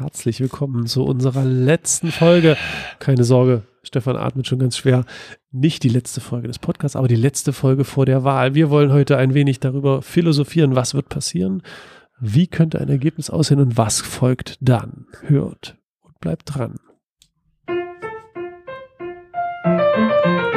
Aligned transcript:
herzlich 0.00 0.40
willkommen 0.40 0.86
zu 0.86 1.04
unserer 1.04 1.44
letzten 1.44 2.10
Folge. 2.10 2.56
Keine 2.98 3.24
Sorge, 3.24 3.62
Stefan 3.82 4.16
atmet 4.16 4.46
schon 4.46 4.58
ganz 4.58 4.76
schwer. 4.76 5.04
Nicht 5.52 5.82
die 5.82 5.88
letzte 5.88 6.20
Folge 6.20 6.48
des 6.48 6.58
Podcasts, 6.58 6.96
aber 6.96 7.08
die 7.08 7.16
letzte 7.16 7.52
Folge 7.52 7.84
vor 7.84 8.06
der 8.06 8.24
Wahl. 8.24 8.54
Wir 8.54 8.70
wollen 8.70 8.92
heute 8.92 9.16
ein 9.16 9.34
wenig 9.34 9.60
darüber 9.60 10.02
philosophieren, 10.02 10.74
was 10.74 10.94
wird 10.94 11.08
passieren, 11.08 11.62
wie 12.18 12.46
könnte 12.46 12.80
ein 12.80 12.88
Ergebnis 12.88 13.30
aussehen 13.30 13.60
und 13.60 13.76
was 13.76 14.00
folgt 14.00 14.58
dann. 14.60 15.06
Hört 15.22 15.76
und 16.02 16.18
bleibt 16.20 16.54
dran. 16.54 16.78
der 19.64 20.53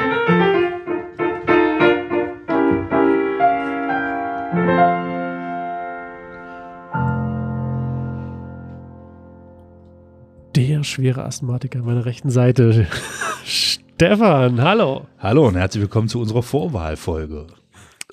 schwere 10.88 11.24
Asthmatiker 11.26 11.80
an 11.80 11.86
meiner 11.86 12.06
rechten 12.06 12.30
Seite. 12.30 12.88
Stefan, 13.46 14.62
hallo. 14.62 15.08
Hallo 15.20 15.48
und 15.48 15.56
herzlich 15.56 15.82
willkommen 15.82 16.08
zu 16.08 16.20
unserer 16.20 16.44
Vorwahlfolge. 16.44 17.48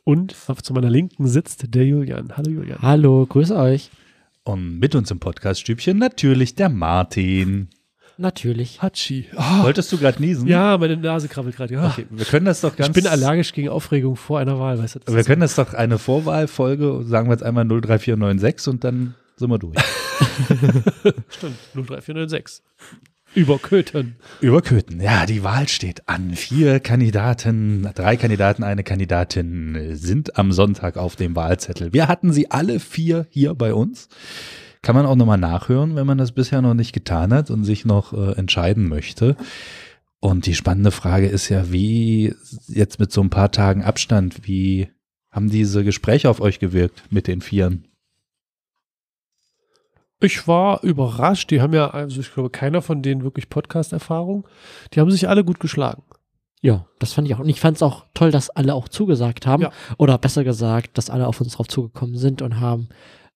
Und 0.04 0.34
zu 0.62 0.72
meiner 0.74 0.90
Linken 0.90 1.26
sitzt 1.26 1.74
der 1.74 1.86
Julian. 1.86 2.32
Hallo 2.36 2.50
Julian. 2.50 2.78
Hallo, 2.82 3.24
grüße 3.26 3.56
euch. 3.56 3.90
Und 4.42 4.78
mit 4.78 4.94
uns 4.94 5.10
im 5.10 5.20
Podcaststübchen 5.20 5.96
natürlich 5.96 6.54
der 6.54 6.68
Martin. 6.68 7.68
Natürlich. 8.18 8.82
Hatschi. 8.82 9.26
Oh. 9.34 9.62
Wolltest 9.62 9.90
du 9.90 9.98
gerade 9.98 10.20
niesen? 10.20 10.46
Ja, 10.46 10.76
meine 10.78 10.96
Nase 10.96 11.28
krabbelt 11.28 11.56
gerade. 11.56 11.74
Ja. 11.74 11.88
Okay, 11.88 12.06
wir 12.10 12.26
können 12.26 12.46
das 12.46 12.60
doch 12.60 12.76
ganz. 12.76 12.88
Ich 12.88 13.02
bin 13.02 13.10
allergisch 13.10 13.52
gegen 13.52 13.70
Aufregung 13.70 14.16
vor 14.16 14.38
einer 14.38 14.58
Wahl, 14.60 14.78
weißt 14.78 14.96
du? 14.96 15.14
Wir 15.14 15.24
können 15.24 15.40
das 15.40 15.56
doch 15.56 15.74
eine 15.74 15.98
Vorwahlfolge, 15.98 17.02
sagen 17.04 17.28
wir 17.28 17.32
jetzt 17.32 17.42
einmal 17.42 17.64
03496 17.66 18.68
und 18.68 18.84
dann 18.84 19.14
sind 19.36 19.50
wir 19.50 19.58
durch. 19.58 19.76
Stimmt, 21.28 21.58
03406. 21.74 22.62
Über 23.34 23.58
Köthen. 23.58 24.14
Über 24.40 24.62
Köthen, 24.62 25.00
ja, 25.00 25.26
die 25.26 25.42
Wahl 25.42 25.66
steht 25.66 26.08
an. 26.08 26.34
Vier 26.34 26.78
Kandidaten, 26.78 27.88
drei 27.94 28.16
Kandidaten, 28.16 28.62
eine 28.62 28.84
Kandidatin 28.84 29.96
sind 29.96 30.38
am 30.38 30.52
Sonntag 30.52 30.96
auf 30.96 31.16
dem 31.16 31.34
Wahlzettel. 31.34 31.92
Wir 31.92 32.06
hatten 32.06 32.32
sie 32.32 32.52
alle 32.52 32.78
vier 32.78 33.26
hier 33.30 33.54
bei 33.54 33.74
uns. 33.74 34.08
Kann 34.82 34.94
man 34.94 35.06
auch 35.06 35.16
nochmal 35.16 35.38
nachhören, 35.38 35.96
wenn 35.96 36.06
man 36.06 36.18
das 36.18 36.32
bisher 36.32 36.62
noch 36.62 36.74
nicht 36.74 36.92
getan 36.92 37.32
hat 37.32 37.50
und 37.50 37.64
sich 37.64 37.84
noch 37.84 38.12
äh, 38.12 38.38
entscheiden 38.38 38.88
möchte. 38.88 39.36
Und 40.20 40.46
die 40.46 40.54
spannende 40.54 40.90
Frage 40.90 41.26
ist 41.26 41.48
ja, 41.48 41.72
wie 41.72 42.34
jetzt 42.68 43.00
mit 43.00 43.10
so 43.10 43.20
ein 43.20 43.30
paar 43.30 43.50
Tagen 43.50 43.82
Abstand, 43.82 44.46
wie 44.46 44.88
haben 45.30 45.50
diese 45.50 45.82
Gespräche 45.82 46.30
auf 46.30 46.40
euch 46.40 46.60
gewirkt 46.60 47.02
mit 47.10 47.26
den 47.26 47.40
Vieren? 47.40 47.88
Ich 50.20 50.46
war 50.48 50.82
überrascht. 50.82 51.50
Die 51.50 51.60
haben 51.60 51.74
ja, 51.74 51.90
also 51.90 52.20
ich 52.20 52.32
glaube, 52.32 52.50
keiner 52.50 52.82
von 52.82 53.02
denen 53.02 53.24
wirklich 53.24 53.48
Podcast-Erfahrung. 53.48 54.46
Die 54.92 55.00
haben 55.00 55.10
sich 55.10 55.28
alle 55.28 55.44
gut 55.44 55.60
geschlagen. 55.60 56.02
Ja, 56.62 56.86
das 56.98 57.12
fand 57.12 57.28
ich 57.28 57.34
auch. 57.34 57.40
Und 57.40 57.48
ich 57.50 57.60
fand 57.60 57.76
es 57.76 57.82
auch 57.82 58.06
toll, 58.14 58.30
dass 58.30 58.48
alle 58.48 58.74
auch 58.74 58.88
zugesagt 58.88 59.46
haben. 59.46 59.64
Ja. 59.64 59.72
Oder 59.98 60.16
besser 60.16 60.44
gesagt, 60.44 60.96
dass 60.96 61.10
alle 61.10 61.26
auf 61.26 61.40
uns 61.40 61.52
drauf 61.52 61.68
zugekommen 61.68 62.16
sind 62.16 62.40
und 62.40 62.58
haben 62.58 62.88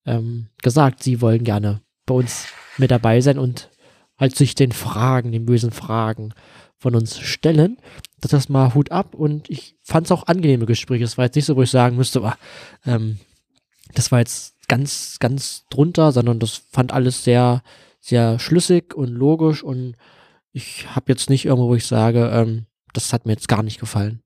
ähm, 0.06 0.48
gesagt, 0.62 1.02
sie 1.02 1.20
wollen 1.20 1.44
gerne 1.44 1.82
bei 2.06 2.14
uns 2.14 2.46
mit 2.78 2.90
dabei 2.90 3.20
sein 3.20 3.38
und 3.38 3.70
halt 4.18 4.34
sich 4.34 4.54
den 4.54 4.72
Fragen, 4.72 5.30
den 5.30 5.44
bösen 5.44 5.72
Fragen 5.72 6.32
von 6.78 6.94
uns 6.94 7.18
stellen. 7.18 7.76
Das 8.20 8.32
ist 8.32 8.48
mal 8.48 8.74
Hut 8.74 8.90
ab 8.92 9.14
und 9.14 9.50
ich 9.50 9.76
fand 9.82 10.06
es 10.06 10.12
auch 10.12 10.26
angenehme 10.26 10.64
Gespräche. 10.66 11.04
Es 11.04 11.18
war 11.18 11.26
jetzt 11.26 11.36
nicht 11.36 11.44
so, 11.44 11.56
wo 11.56 11.62
ich 11.62 11.70
sagen 11.70 11.96
müsste, 11.96 12.20
aber, 12.20 12.38
ähm, 12.86 13.18
das 13.94 14.10
war 14.10 14.20
jetzt 14.20 14.56
ganz, 14.68 15.16
ganz 15.18 15.64
drunter, 15.70 16.12
sondern 16.12 16.38
das 16.38 16.62
fand 16.70 16.92
alles 16.92 17.24
sehr, 17.24 17.62
sehr 18.00 18.38
schlüssig 18.38 18.94
und 18.94 19.08
logisch 19.08 19.62
und 19.62 19.96
ich 20.52 20.86
habe 20.94 21.12
jetzt 21.12 21.30
nicht 21.30 21.44
irgendwo, 21.44 21.68
wo 21.68 21.74
ich 21.74 21.86
sage, 21.86 22.30
ähm, 22.32 22.66
das 22.92 23.12
hat 23.12 23.26
mir 23.26 23.32
jetzt 23.32 23.48
gar 23.48 23.62
nicht 23.62 23.80
gefallen. 23.80 24.22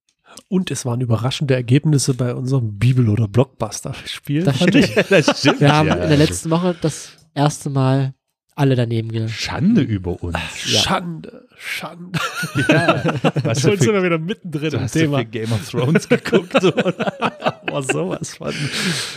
Und 0.48 0.70
es 0.70 0.86
waren 0.86 1.00
überraschende 1.00 1.54
Ergebnisse 1.54 2.14
bei 2.14 2.34
unserem 2.34 2.78
Bibel- 2.78 3.08
oder 3.08 3.28
Blockbuster-Spiel. 3.28 4.44
Das 4.44 4.56
stimmt. 4.56 4.92
das 5.10 5.40
stimmt. 5.40 5.60
Wir 5.60 5.74
haben 5.74 5.88
ja, 5.88 5.94
in 5.96 6.08
der 6.08 6.18
letzten 6.18 6.50
Woche 6.50 6.74
das 6.80 7.12
erste 7.34 7.68
Mal 7.70 8.14
alle 8.54 8.74
daneben 8.74 9.10
gehen. 9.10 9.28
Schande 9.28 9.82
über 9.82 10.22
uns. 10.22 10.36
Ja. 10.66 10.80
Schande, 10.80 11.41
Schande. 11.64 12.18
Ja, 12.68 13.02
was 13.44 13.60
Schon 13.60 13.78
sind 13.78 13.92
wir 13.92 14.02
wieder 14.02 14.18
mittendrin 14.18 14.70
du 14.70 14.76
im 14.78 14.82
hast 14.82 14.92
Thema. 14.92 15.22
Du 15.22 15.30
Game 15.30 15.52
of 15.52 15.70
Thrones 15.70 16.08
geguckt, 16.08 16.52
Boah, 17.66 17.82
sowas 17.82 18.34
von. 18.34 18.52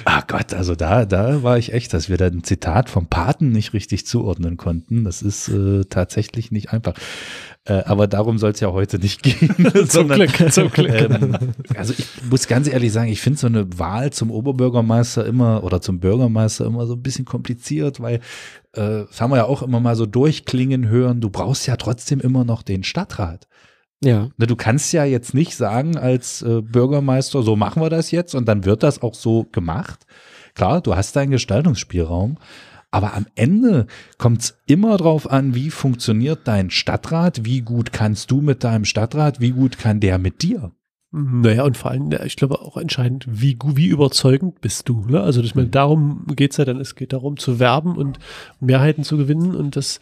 Ah 0.05 0.21
Gott, 0.27 0.53
also 0.53 0.75
da, 0.75 1.05
da 1.05 1.43
war 1.43 1.57
ich 1.57 1.73
echt, 1.73 1.93
dass 1.93 2.07
wir 2.07 2.17
da 2.17 2.27
ein 2.27 2.43
Zitat 2.43 2.89
vom 2.89 3.07
Paten 3.07 3.51
nicht 3.51 3.73
richtig 3.73 4.05
zuordnen 4.05 4.57
konnten. 4.57 5.03
Das 5.03 5.21
ist 5.21 5.49
äh, 5.49 5.83
tatsächlich 5.85 6.51
nicht 6.51 6.71
einfach. 6.71 6.93
Äh, 7.65 7.83
aber 7.85 8.05
darum 8.07 8.37
soll 8.37 8.51
es 8.51 8.59
ja 8.59 8.71
heute 8.71 8.99
nicht 8.99 9.23
gehen. 9.23 9.55
zum 9.73 9.87
sondern, 9.87 10.27
Glück, 10.27 10.53
zum 10.53 10.69
Glück. 10.69 10.93
Ähm, 10.93 11.37
also 11.75 11.93
ich 11.97 12.05
muss 12.29 12.47
ganz 12.47 12.67
ehrlich 12.67 12.93
sagen, 12.93 13.09
ich 13.09 13.21
finde 13.21 13.39
so 13.39 13.47
eine 13.47 13.79
Wahl 13.79 14.13
zum 14.13 14.29
Oberbürgermeister 14.29 15.25
immer 15.25 15.63
oder 15.63 15.81
zum 15.81 15.99
Bürgermeister 15.99 16.65
immer 16.65 16.85
so 16.85 16.93
ein 16.93 17.01
bisschen 17.01 17.25
kompliziert, 17.25 17.99
weil 17.99 18.21
äh, 18.75 19.05
das 19.07 19.21
haben 19.21 19.31
wir 19.31 19.37
ja 19.37 19.45
auch 19.45 19.61
immer 19.61 19.79
mal 19.79 19.95
so 19.95 20.05
durchklingen 20.05 20.87
hören, 20.87 21.21
du 21.21 21.29
brauchst 21.29 21.67
ja 21.67 21.75
trotzdem 21.75 22.19
immer 22.19 22.43
noch 22.45 22.61
den 22.61 22.83
Stadtrat. 22.83 23.47
Ja. 24.03 24.29
Ne, 24.37 24.47
du 24.47 24.55
kannst 24.55 24.93
ja 24.93 25.05
jetzt 25.05 25.33
nicht 25.33 25.55
sagen 25.55 25.97
als 25.97 26.41
äh, 26.41 26.61
Bürgermeister, 26.61 27.43
so 27.43 27.55
machen 27.55 27.81
wir 27.81 27.89
das 27.89 28.11
jetzt 28.11 28.35
und 28.35 28.47
dann 28.47 28.65
wird 28.65 28.83
das 28.83 29.01
auch 29.01 29.15
so 29.15 29.45
gemacht. 29.51 30.05
Klar, 30.53 30.81
du 30.81 30.95
hast 30.95 31.15
deinen 31.15 31.31
Gestaltungsspielraum, 31.31 32.37
aber 32.91 33.13
am 33.13 33.25
Ende 33.35 33.87
kommt 34.17 34.41
es 34.41 34.57
immer 34.67 34.97
darauf 34.97 35.29
an, 35.29 35.55
wie 35.55 35.69
funktioniert 35.69 36.41
dein 36.45 36.69
Stadtrat, 36.69 37.45
wie 37.45 37.61
gut 37.61 37.91
kannst 37.91 38.31
du 38.31 38.41
mit 38.41 38.63
deinem 38.63 38.85
Stadtrat, 38.85 39.39
wie 39.39 39.51
gut 39.51 39.77
kann 39.77 39.99
der 39.99 40.17
mit 40.17 40.43
dir. 40.43 40.71
Naja, 41.17 41.63
und 41.63 41.77
vor 41.77 41.91
allem, 41.91 42.11
ich 42.25 42.35
glaube 42.35 42.59
auch 42.59 42.75
entscheidend, 42.75 43.25
wie, 43.29 43.57
wie 43.63 43.87
überzeugend 43.87 44.59
bist 44.59 44.89
du. 44.89 45.05
Ne? 45.07 45.21
Also 45.21 45.41
ich 45.41 45.55
meine, 45.55 45.69
darum 45.69 46.25
geht 46.35 46.51
es 46.51 46.57
ja 46.57 46.65
dann, 46.65 46.77
es 46.81 46.95
geht 46.95 47.13
darum 47.13 47.37
zu 47.37 47.57
werben 47.57 47.95
und 47.95 48.19
Mehrheiten 48.59 49.05
zu 49.05 49.15
gewinnen 49.15 49.55
und 49.55 49.77
das 49.77 50.01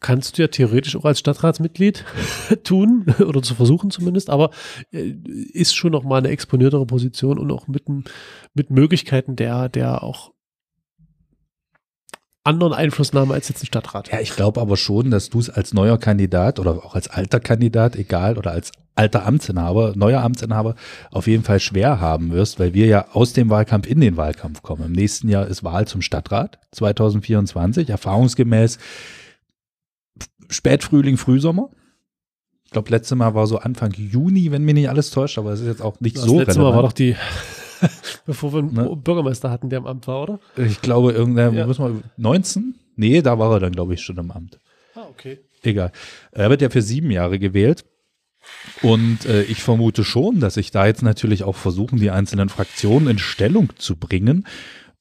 kannst 0.00 0.36
du 0.36 0.42
ja 0.42 0.48
theoretisch 0.48 0.96
auch 0.96 1.04
als 1.04 1.20
Stadtratsmitglied 1.20 2.04
tun 2.64 3.06
oder 3.20 3.40
zu 3.40 3.54
versuchen 3.54 3.92
zumindest, 3.92 4.30
aber 4.30 4.50
äh, 4.90 5.14
ist 5.52 5.76
schon 5.76 5.92
noch 5.92 6.02
mal 6.02 6.18
eine 6.18 6.30
exponiertere 6.30 6.86
Position 6.86 7.38
und 7.38 7.52
auch 7.52 7.68
mit, 7.68 7.84
mit 8.52 8.70
Möglichkeiten 8.70 9.36
der, 9.36 9.68
der 9.68 10.02
auch 10.02 10.32
anderen 12.44 12.72
Einflussnahme 12.72 13.34
als 13.34 13.48
jetzt 13.48 13.62
ein 13.62 13.66
Stadtrat. 13.66 14.10
Ja, 14.10 14.20
ich 14.20 14.34
glaube 14.34 14.60
aber 14.60 14.76
schon, 14.76 15.10
dass 15.10 15.30
du 15.30 15.38
es 15.38 15.48
als 15.48 15.72
neuer 15.72 15.98
Kandidat 15.98 16.58
oder 16.58 16.84
auch 16.84 16.94
als 16.94 17.08
alter 17.08 17.40
Kandidat, 17.40 17.96
egal, 17.96 18.36
oder 18.36 18.50
als 18.50 18.72
alter 18.94 19.24
Amtsinhaber, 19.24 19.94
neuer 19.96 20.22
Amtsinhaber, 20.22 20.74
auf 21.10 21.26
jeden 21.26 21.44
Fall 21.44 21.60
schwer 21.60 22.00
haben 22.00 22.32
wirst, 22.32 22.58
weil 22.58 22.74
wir 22.74 22.86
ja 22.86 23.06
aus 23.12 23.32
dem 23.32 23.48
Wahlkampf 23.48 23.86
in 23.86 24.00
den 24.00 24.16
Wahlkampf 24.16 24.62
kommen. 24.62 24.84
Im 24.86 24.92
nächsten 24.92 25.28
Jahr 25.28 25.46
ist 25.46 25.64
Wahl 25.64 25.86
zum 25.86 26.02
Stadtrat 26.02 26.58
2024, 26.72 27.88
erfahrungsgemäß 27.88 28.78
Spätfrühling, 30.50 31.16
Frühsommer. 31.16 31.70
Ich 32.64 32.72
glaube, 32.72 32.90
letztes 32.90 33.16
Mal 33.16 33.34
war 33.34 33.46
so 33.46 33.58
Anfang 33.58 33.92
Juni, 33.92 34.50
wenn 34.50 34.64
mich 34.64 34.74
nicht 34.74 34.88
alles 34.88 35.10
täuscht, 35.10 35.38
aber 35.38 35.52
es 35.52 35.60
ist 35.60 35.66
jetzt 35.66 35.82
auch 35.82 36.00
nicht 36.00 36.16
das 36.16 36.24
so. 36.24 36.38
Das 36.38 36.48
letzte 36.48 36.60
relevant. 36.60 36.74
Mal 36.74 36.82
war 36.82 36.88
doch 36.88 36.92
die 36.92 37.16
Bevor 38.26 38.52
wir 38.52 38.58
einen 38.60 38.74
ne? 38.74 38.96
Bürgermeister 38.96 39.50
hatten, 39.50 39.70
der 39.70 39.78
im 39.78 39.86
Amt 39.86 40.06
war, 40.06 40.22
oder? 40.22 40.40
Ich 40.56 40.80
glaube, 40.80 41.12
irgendein, 41.12 41.54
ja. 41.54 41.66
muss 41.66 41.78
man, 41.78 42.02
19? 42.16 42.74
Nee, 42.96 43.22
da 43.22 43.38
war 43.38 43.52
er 43.52 43.60
dann, 43.60 43.72
glaube 43.72 43.94
ich, 43.94 44.02
schon 44.02 44.18
im 44.18 44.30
Amt. 44.30 44.58
Ah, 44.94 45.06
okay. 45.10 45.40
Egal. 45.62 45.92
Er 46.32 46.50
wird 46.50 46.62
ja 46.62 46.70
für 46.70 46.82
sieben 46.82 47.10
Jahre 47.10 47.38
gewählt. 47.38 47.84
Und 48.82 49.24
äh, 49.26 49.44
ich 49.44 49.62
vermute 49.62 50.02
schon, 50.02 50.40
dass 50.40 50.54
sich 50.54 50.72
da 50.72 50.86
jetzt 50.86 51.02
natürlich 51.02 51.44
auch 51.44 51.56
versuchen, 51.56 51.98
die 51.98 52.10
einzelnen 52.10 52.48
Fraktionen 52.48 53.08
in 53.08 53.18
Stellung 53.18 53.70
zu 53.76 53.96
bringen. 53.96 54.46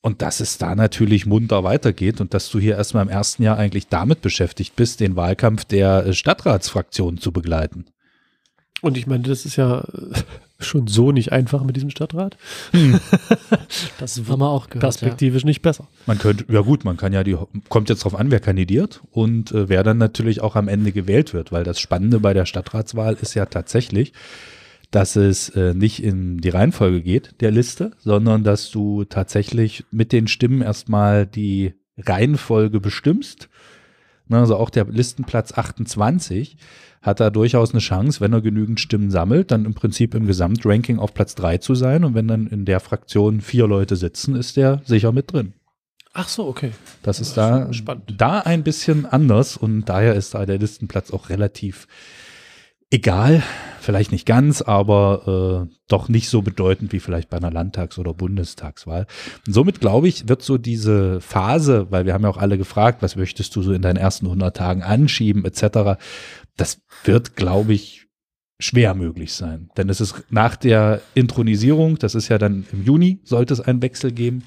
Und 0.02 0.22
dass 0.22 0.40
es 0.40 0.58
da 0.58 0.76
natürlich 0.76 1.26
munter 1.26 1.64
weitergeht 1.64 2.22
und 2.22 2.34
dass 2.34 2.50
du 2.50 2.60
hier 2.60 2.76
erstmal 2.76 3.04
im 3.04 3.10
ersten 3.10 3.44
Jahr 3.44 3.58
eigentlich 3.58 3.88
damit 3.88 4.22
beschäftigt 4.22 4.76
bist, 4.76 5.00
den 5.00 5.16
Wahlkampf 5.16 5.66
der 5.66 6.08
äh, 6.08 6.14
Stadtratsfraktion 6.14 7.18
zu 7.18 7.32
begleiten. 7.32 7.86
Und 8.82 8.98
ich 8.98 9.06
meine, 9.06 9.24
das 9.24 9.46
ist 9.46 9.58
ja 9.58 9.86
schon 10.64 10.88
so 10.88 11.12
nicht 11.12 11.32
einfach 11.32 11.64
mit 11.64 11.76
diesem 11.76 11.90
Stadtrat. 11.90 12.38
Hm. 12.72 13.00
Das 14.00 14.18
haben 14.18 14.42
wir 14.42 14.50
auch 14.50 14.68
gehört, 14.68 14.82
perspektivisch 14.82 15.44
ja. 15.44 15.48
nicht 15.48 15.62
besser. 15.62 15.88
Man 16.06 16.18
könnte, 16.18 16.46
ja 16.52 16.62
gut, 16.62 16.84
man 16.84 16.98
kann 16.98 17.14
ja 17.14 17.24
die, 17.24 17.38
kommt 17.70 17.90
jetzt 17.90 18.04
drauf 18.04 18.16
an, 18.16 18.32
wer 18.32 18.40
kandidiert 18.40 19.02
und 19.12 19.52
äh, 19.52 19.70
wer 19.70 19.84
dann 19.84 19.98
natürlich 19.98 20.42
auch 20.42 20.56
am 20.56 20.68
Ende 20.68 20.92
gewählt 20.92 21.34
wird, 21.34 21.52
weil 21.52 21.64
das 21.64 21.80
Spannende 21.80 22.20
bei 22.20 22.34
der 22.34 22.46
Stadtratswahl 22.46 23.18
ist 23.22 23.34
ja 23.36 23.46
tatsächlich, 23.46 24.14
dass 24.92 25.16
es 25.16 25.50
äh, 25.50 25.74
nicht 25.74 26.04
in 26.04 26.40
die 26.40 26.50
Reihenfolge 26.50 27.02
geht 27.02 27.36
der 27.42 27.52
Liste, 27.52 27.92
sondern 28.00 28.44
dass 28.44 28.72
du 28.72 29.06
tatsächlich 29.06 29.86
mit 29.92 30.12
den 30.12 30.28
Stimmen 30.28 30.62
erstmal 30.62 31.26
die 31.26 31.74
Reihenfolge 31.98 32.80
bestimmst. 32.80 33.50
Also 34.40 34.56
auch 34.58 34.70
der 34.70 34.86
Listenplatz 34.86 35.54
28 35.54 36.58
hat 37.02 37.20
er 37.20 37.32
durchaus 37.32 37.72
eine 37.72 37.80
Chance, 37.80 38.22
wenn 38.22 38.34
er 38.34 38.42
genügend 38.42 38.80
Stimmen 38.80 39.10
sammelt, 39.10 39.52
dann 39.52 39.66
im 39.66 39.74
Prinzip 39.74 40.14
im 40.14 40.28
Gesamtranking 40.28 41.00
auf 41.00 41.14
Platz 41.14 41.36
3 41.36 41.58
zu 41.58 41.76
sein. 41.76 42.04
Und 42.04 42.14
wenn 42.14 42.28
dann 42.28 42.48
in 42.48 42.66
der 42.66 42.80
Fraktion 42.80 43.42
vier 43.42 43.68
Leute 43.68 43.96
sitzen, 43.96 44.36
ist 44.36 44.58
der 44.58 44.82
sicher 44.86 45.12
mit 45.12 45.34
drin. 45.34 45.54
Ach 46.14 46.28
so, 46.28 46.48
okay. 46.48 46.72
Das 47.04 47.20
ist 47.20 47.38
da, 47.38 47.72
Spannend. 47.72 48.16
da 48.18 48.40
ein 48.40 48.64
bisschen 48.64 49.06
anders 49.06 49.56
und 49.56 49.86
daher 49.86 50.14
ist 50.14 50.34
da 50.34 50.46
der 50.46 50.60
Listenplatz 50.60 51.12
auch 51.12 51.30
relativ 51.30 51.88
egal. 52.92 53.42
Vielleicht 53.80 54.12
nicht 54.12 54.28
ganz, 54.28 54.62
aber 54.62 55.66
äh, 55.68 55.76
doch 55.88 56.08
nicht 56.08 56.30
so 56.30 56.44
bedeutend 56.44 56.94
wie 56.94 57.00
vielleicht 57.00 57.32
bei 57.32 57.38
einer 57.38 57.50
Landtags- 57.50 57.98
oder 57.98 58.14
Bundestagswahl. 58.14 59.08
Und 59.48 59.54
somit 59.54 59.80
glaube 59.80 60.08
ich, 60.08 60.30
wird 60.30 60.44
so 60.44 60.60
diese 60.60 61.20
Phase, 61.20 61.88
weil 61.90 62.06
wir 62.06 62.14
haben 62.14 62.22
ja 62.24 62.30
auch 62.30 62.38
alle 62.38 62.60
gefragt, 62.60 63.02
was 63.02 63.16
möchtest 63.16 63.56
du 63.56 63.64
so 63.64 63.74
in 63.74 63.82
deinen 63.82 63.98
ersten 63.98 64.28
100 64.28 64.56
Tagen 64.56 64.84
anschieben 64.84 65.46
etc. 65.46 66.00
Das 66.58 66.82
wird, 67.06 67.36
glaube 67.36 67.74
ich, 67.74 68.06
schwer 68.60 68.94
möglich 68.94 69.34
sein. 69.34 69.70
Denn 69.78 69.90
es 69.90 70.00
ist 70.00 70.24
nach 70.30 70.56
der 70.56 71.02
Intronisierung, 71.16 71.98
das 71.98 72.14
ist 72.14 72.28
ja 72.30 72.38
dann 72.38 72.68
im 72.72 72.84
Juni, 72.84 73.20
sollte 73.24 73.56
es 73.56 73.62
einen 73.62 73.82
Wechsel 73.82 74.12
geben, 74.12 74.44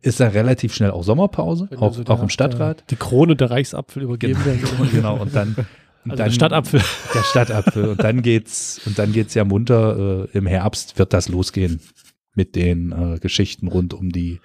ist 0.00 0.20
dann 0.20 0.30
relativ 0.30 0.72
schnell 0.72 0.92
auch 0.92 1.02
Sommerpause, 1.02 1.68
auch, 1.78 1.82
also 1.88 2.04
der- 2.04 2.14
auch 2.14 2.22
im 2.22 2.28
Stadtrat. 2.28 2.84
Die 2.90 2.96
Krone 2.96 3.34
der 3.34 3.50
Reichsapfel 3.50 4.04
übergeben 4.04 4.44
werden. 4.44 4.60
Genau, 4.62 4.90
genau. 4.92 5.16
Und 5.22 5.34
dann, 5.34 5.56
Also 6.10 6.16
dann 6.16 6.28
der 6.28 6.34
Stadtapfel. 6.34 6.80
der 7.14 7.22
Stadtapfel. 7.30 7.88
Und 7.88 8.02
dann 8.02 8.22
geht's, 8.22 8.80
und 8.86 8.98
dann 8.98 9.12
geht's 9.12 9.34
ja 9.34 9.44
munter. 9.44 10.28
Äh, 10.32 10.38
Im 10.38 10.46
Herbst 10.46 10.98
wird 10.98 11.12
das 11.12 11.28
losgehen 11.28 11.80
mit 12.34 12.54
den 12.54 12.92
äh, 12.92 13.18
Geschichten 13.18 13.68
rund 13.68 13.94
um 13.94 14.10
die 14.10 14.40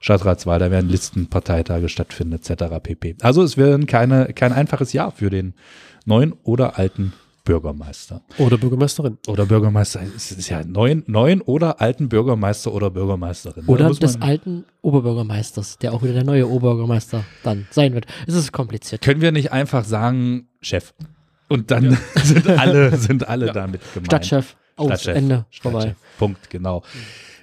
Stadtratswahl. 0.00 0.58
Da 0.58 0.70
werden 0.70 0.90
Listenparteitage 0.90 1.88
stattfinden, 1.88 2.34
etc. 2.34 2.64
pp. 2.82 3.16
Also 3.20 3.42
es 3.42 3.56
wird 3.56 3.86
keine, 3.86 4.32
kein 4.34 4.52
einfaches 4.52 4.92
Jahr 4.92 5.12
für 5.12 5.30
den 5.30 5.54
neuen 6.04 6.32
oder 6.42 6.78
alten 6.78 7.12
Bürgermeister. 7.46 8.20
Oder 8.38 8.58
Bürgermeisterin. 8.58 9.16
Oder 9.28 9.46
Bürgermeister, 9.46 10.00
es 10.14 10.32
ist 10.32 10.48
ja 10.50 10.62
neuen, 10.64 11.04
neuen 11.06 11.40
oder 11.40 11.80
alten 11.80 12.10
Bürgermeister 12.10 12.74
oder 12.74 12.90
Bürgermeisterin. 12.90 13.64
Oder 13.66 13.88
des 13.94 14.20
alten 14.20 14.64
Oberbürgermeisters, 14.82 15.78
der 15.78 15.94
auch 15.94 16.02
wieder 16.02 16.12
der 16.12 16.24
neue 16.24 16.48
Oberbürgermeister 16.50 17.24
dann 17.44 17.66
sein 17.70 17.94
wird. 17.94 18.06
Es 18.26 18.34
ist 18.34 18.52
kompliziert. 18.52 19.00
Können 19.00 19.20
wir 19.22 19.32
nicht 19.32 19.52
einfach 19.52 19.84
sagen, 19.84 20.48
Chef? 20.60 20.92
Und 21.48 21.70
dann 21.70 21.96
sind 22.16 22.48
alle, 22.48 22.96
sind 22.96 23.26
alle 23.28 23.52
damit 23.52 23.80
gemeint. 23.94 24.06
Stadtchef, 24.08 24.56
aus, 24.76 24.86
Stadtchef, 24.88 25.16
Ende, 25.16 25.46
Stadtchef. 25.48 25.62
vorbei. 25.62 25.96
Punkt, 26.18 26.50
genau. 26.50 26.82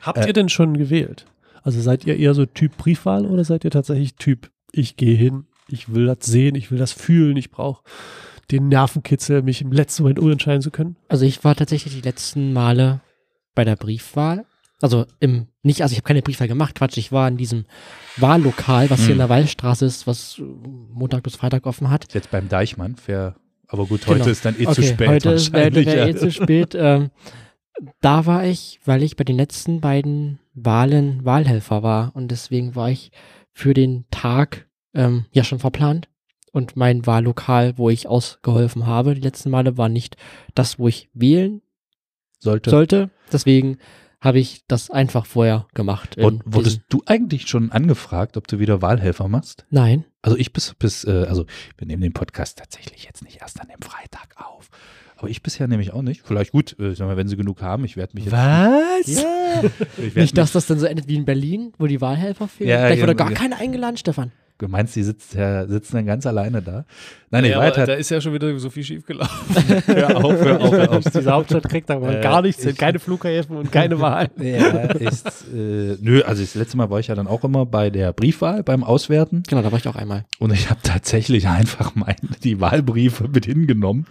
Habt 0.02 0.20
Äh, 0.20 0.28
ihr 0.28 0.34
denn 0.34 0.50
schon 0.50 0.78
gewählt? 0.78 1.26
Also 1.64 1.80
seid 1.80 2.06
ihr 2.06 2.18
eher 2.18 2.34
so 2.34 2.46
Typ 2.46 2.76
Briefwahl 2.78 3.26
oder 3.26 3.46
seid 3.46 3.64
ihr 3.64 3.72
tatsächlich 3.72 4.16
Typ, 4.16 4.52
ich 4.74 4.98
gehe 4.98 5.16
hin, 5.16 5.46
ich 5.70 5.94
will 5.94 6.06
das 6.08 6.18
sehen, 6.24 6.56
ich 6.56 6.72
will 6.72 6.78
das 6.78 6.92
fühlen, 6.92 7.38
ich 7.38 7.50
brauche 7.52 7.84
den 8.52 8.68
Nervenkitzel, 8.68 9.42
mich 9.42 9.62
im 9.62 9.72
letzten 9.72 10.04
Moment 10.04 10.20
umentscheiden 10.20 10.62
zu 10.62 10.72
können? 10.72 10.96
Also 11.10 11.26
ich 11.26 11.44
war 11.44 11.56
tatsächlich 11.56 11.94
die 11.96 12.02
letzten 12.02 12.54
Male 12.54 13.02
bei 13.56 13.64
der 13.64 13.76
Briefwahl. 13.76 14.46
Also 14.82 15.06
im, 15.22 15.48
nicht, 15.62 15.82
also 15.82 15.94
ich 15.94 15.98
habe 16.00 16.08
keine 16.08 16.22
Briefwahl 16.22 16.48
gemacht, 16.50 16.76
Quatsch, 16.76 16.98
ich 16.98 17.12
war 17.14 17.28
in 17.28 17.38
diesem 17.38 17.66
Wahllokal, 18.18 18.90
was 18.90 19.00
hier 19.00 19.08
Hm. 19.08 19.12
in 19.14 19.18
der 19.20 19.30
Wallstraße 19.30 19.86
ist, 19.86 20.08
was 20.08 20.42
Montag 20.92 21.24
bis 21.24 21.36
Freitag 21.38 21.66
offen 21.66 21.90
hat. 21.90 22.14
Jetzt 22.14 22.32
beim 22.32 22.50
Deichmann, 22.50 22.96
fair, 22.98 23.36
aber 23.68 23.86
gut, 23.86 24.06
heute 24.08 24.20
Genau. 24.20 24.32
ist 24.32 24.44
dann 24.44 24.56
eh 24.60 24.66
okay, 24.68 24.74
zu 24.76 24.84
spät. 24.84 25.08
heute 25.08 25.30
ist- 25.32 25.54
wäre 25.54 25.64
wahrscheinlich, 25.74 25.86
wär 25.88 26.08
eh 26.08 26.16
zu 26.16 26.32
spät. 26.32 26.76
Ähm, 26.80 27.12
da 28.02 28.26
war 28.28 28.46
ich, 28.46 28.80
weil 28.86 29.02
ich 29.02 29.16
bei 29.16 29.24
den 29.24 29.36
letzten 29.38 29.82
beiden 29.82 30.40
Wahlen 30.54 31.26
Wahlhelfer 31.26 31.82
war 31.82 32.12
und 32.16 32.30
deswegen 32.30 32.76
war 32.76 32.90
ich 32.92 33.12
für 33.52 33.74
den 33.74 34.06
Tag 34.12 34.68
ähm, 34.94 35.26
ja 35.32 35.44
schon 35.44 35.58
verplant. 35.60 36.08
Und 36.54 36.78
mein 36.78 37.06
Wahllokal, 37.08 37.78
wo 37.80 37.90
ich 37.90 38.08
ausgeholfen 38.08 38.86
habe, 38.86 39.16
die 39.16 39.22
letzten 39.22 39.50
Male, 39.50 39.76
war 39.76 39.90
nicht 39.90 40.18
das, 40.54 40.78
wo 40.78 40.88
ich 40.88 41.10
wählen 41.14 41.62
Sollte. 42.40 42.70
sollte. 42.70 43.10
Deswegen 43.32 43.80
habe 44.22 44.40
ich 44.40 44.64
das 44.68 44.92
einfach 44.92 45.26
vorher 45.26 45.66
gemacht. 45.74 46.16
Und 46.18 46.44
wurdest 46.46 46.82
du 46.90 47.02
eigentlich 47.08 47.48
schon 47.48 47.72
angefragt, 47.72 48.38
ob 48.38 48.48
du 48.48 48.60
wieder 48.60 48.84
Wahlhelfer 48.84 49.28
machst? 49.28 49.66
Nein. 49.72 50.06
Also 50.22 50.38
ich 50.38 50.54
bis, 50.54 50.76
bis 50.76 51.04
äh, 51.06 51.26
also 51.28 51.46
wir 51.78 51.88
nehmen 51.88 52.04
den 52.04 52.14
Podcast 52.14 52.60
tatsächlich 52.60 53.04
jetzt 53.04 53.24
nicht 53.24 53.42
erst 53.42 53.60
an 53.60 53.68
dem 53.68 53.82
Freitag 53.82 54.36
auf. 54.38 54.70
Aber 55.18 55.30
ich 55.30 55.42
bisher 55.42 55.68
nämlich 55.68 55.92
auch 55.92 56.04
nicht. 56.04 56.22
Vielleicht 56.24 56.52
gut, 56.52 56.76
äh, 56.80 56.94
mal, 57.04 57.18
wenn 57.18 57.28
sie 57.28 57.36
genug 57.36 57.64
haben, 57.64 57.84
ich 57.84 57.98
werde 57.98 58.14
mich 58.14 58.26
jetzt. 58.26 58.34
Was? 58.34 59.08
Ja. 59.08 59.64
Ich 59.98 60.16
werd 60.16 60.18
Nicht, 60.18 60.38
dass 60.38 60.52
das 60.52 60.68
dann 60.68 60.80
so 60.80 60.86
endet 60.86 61.08
wie 61.08 61.16
in 61.16 61.26
Berlin, 61.26 61.74
wo 61.80 61.88
die 61.88 62.00
Wahlhelfer 62.00 62.48
fehlen. 62.48 62.70
Ja, 62.70 62.86
Vielleicht 62.86 63.02
wurde 63.02 63.16
genau. 63.16 63.30
gar 63.30 63.38
keiner 63.38 63.58
eingeladen, 63.58 63.98
Stefan. 63.98 64.32
Du 64.60 64.68
meinst, 64.68 64.96
die 64.96 65.04
sitzt, 65.04 65.34
ja, 65.34 65.68
sitzen 65.68 65.96
dann 65.98 66.06
ganz 66.06 66.26
alleine 66.26 66.62
da? 66.62 66.86
Nein, 67.32 67.46
ich 67.46 67.52
Ja, 67.52 67.60
halt, 67.62 67.78
da 67.78 67.94
ist 67.94 68.10
ja 68.10 68.22
schon 68.22 68.34
wieder 68.34 68.58
so 68.60 68.70
viel 68.70 68.84
schief 68.84 69.06
gelaufen. 69.06 69.56
hör 69.88 70.18
auf, 70.24 70.34
hör 70.34 70.62
auf, 70.62 70.72
hör 70.72 70.92
auf. 70.92 71.04
Diese 71.04 71.32
Hauptstadt 71.32 71.68
kriegt 71.70 71.90
da 71.90 71.96
Äh, 72.00 72.22
gar 72.22 72.42
nichts, 72.42 72.62
ich- 72.62 72.68
hin, 72.70 72.78
keine 72.78 73.00
Flughäfen 73.00 73.58
und 73.58 73.72
keine 73.72 74.00
Wahl. 74.00 74.30
Ja, 74.40 74.68
ist, 74.92 75.46
äh, 75.54 75.98
nö, 76.02 76.22
also 76.22 76.42
das 76.42 76.56
letzte 76.56 76.78
Mal 76.78 76.90
war 76.90 77.00
ich 77.00 77.08
ja 77.08 77.16
dann 77.16 77.28
auch 77.28 77.44
immer 77.44 77.66
bei 77.66 77.90
der 77.90 78.14
Briefwahl, 78.14 78.64
beim 78.64 78.84
Auswerten. 78.84 79.44
Genau, 79.48 79.62
da 79.62 79.72
war 79.72 79.80
ich 79.80 79.88
auch 79.88 79.96
einmal. 79.96 80.26
Und 80.40 80.54
ich 80.54 80.70
habe 80.70 80.80
tatsächlich 80.84 81.48
einfach 81.48 81.96
meine, 81.96 82.16
die 82.44 82.60
Wahlbriefe 82.62 83.28
mit 83.28 83.46
hingenommen 83.46 84.06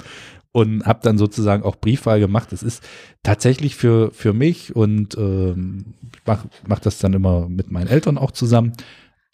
und 0.52 0.84
habe 0.84 1.00
dann 1.02 1.16
sozusagen 1.16 1.62
auch 1.62 1.76
Briefwahl 1.76 2.20
gemacht. 2.20 2.52
Es 2.52 2.62
ist 2.62 2.82
tatsächlich 3.22 3.74
für, 3.76 4.10
für 4.10 4.32
mich 4.32 4.74
und 4.76 5.16
ähm, 5.16 5.94
ich 6.14 6.20
mache 6.26 6.48
mach 6.66 6.78
das 6.80 6.98
dann 6.98 7.12
immer 7.14 7.48
mit 7.48 7.70
meinen 7.70 7.86
Eltern 7.88 8.18
auch 8.18 8.32
zusammen. 8.32 8.72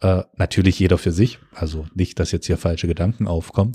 Äh, 0.01 0.23
natürlich 0.37 0.79
jeder 0.79 0.97
für 0.97 1.11
sich, 1.11 1.41
also 1.53 1.87
nicht, 1.95 2.21
dass 2.21 2.31
jetzt 2.31 2.47
hier 2.47 2.57
falsche 2.57 2.87
Gedanken 2.87 3.27
aufkommen. 3.27 3.73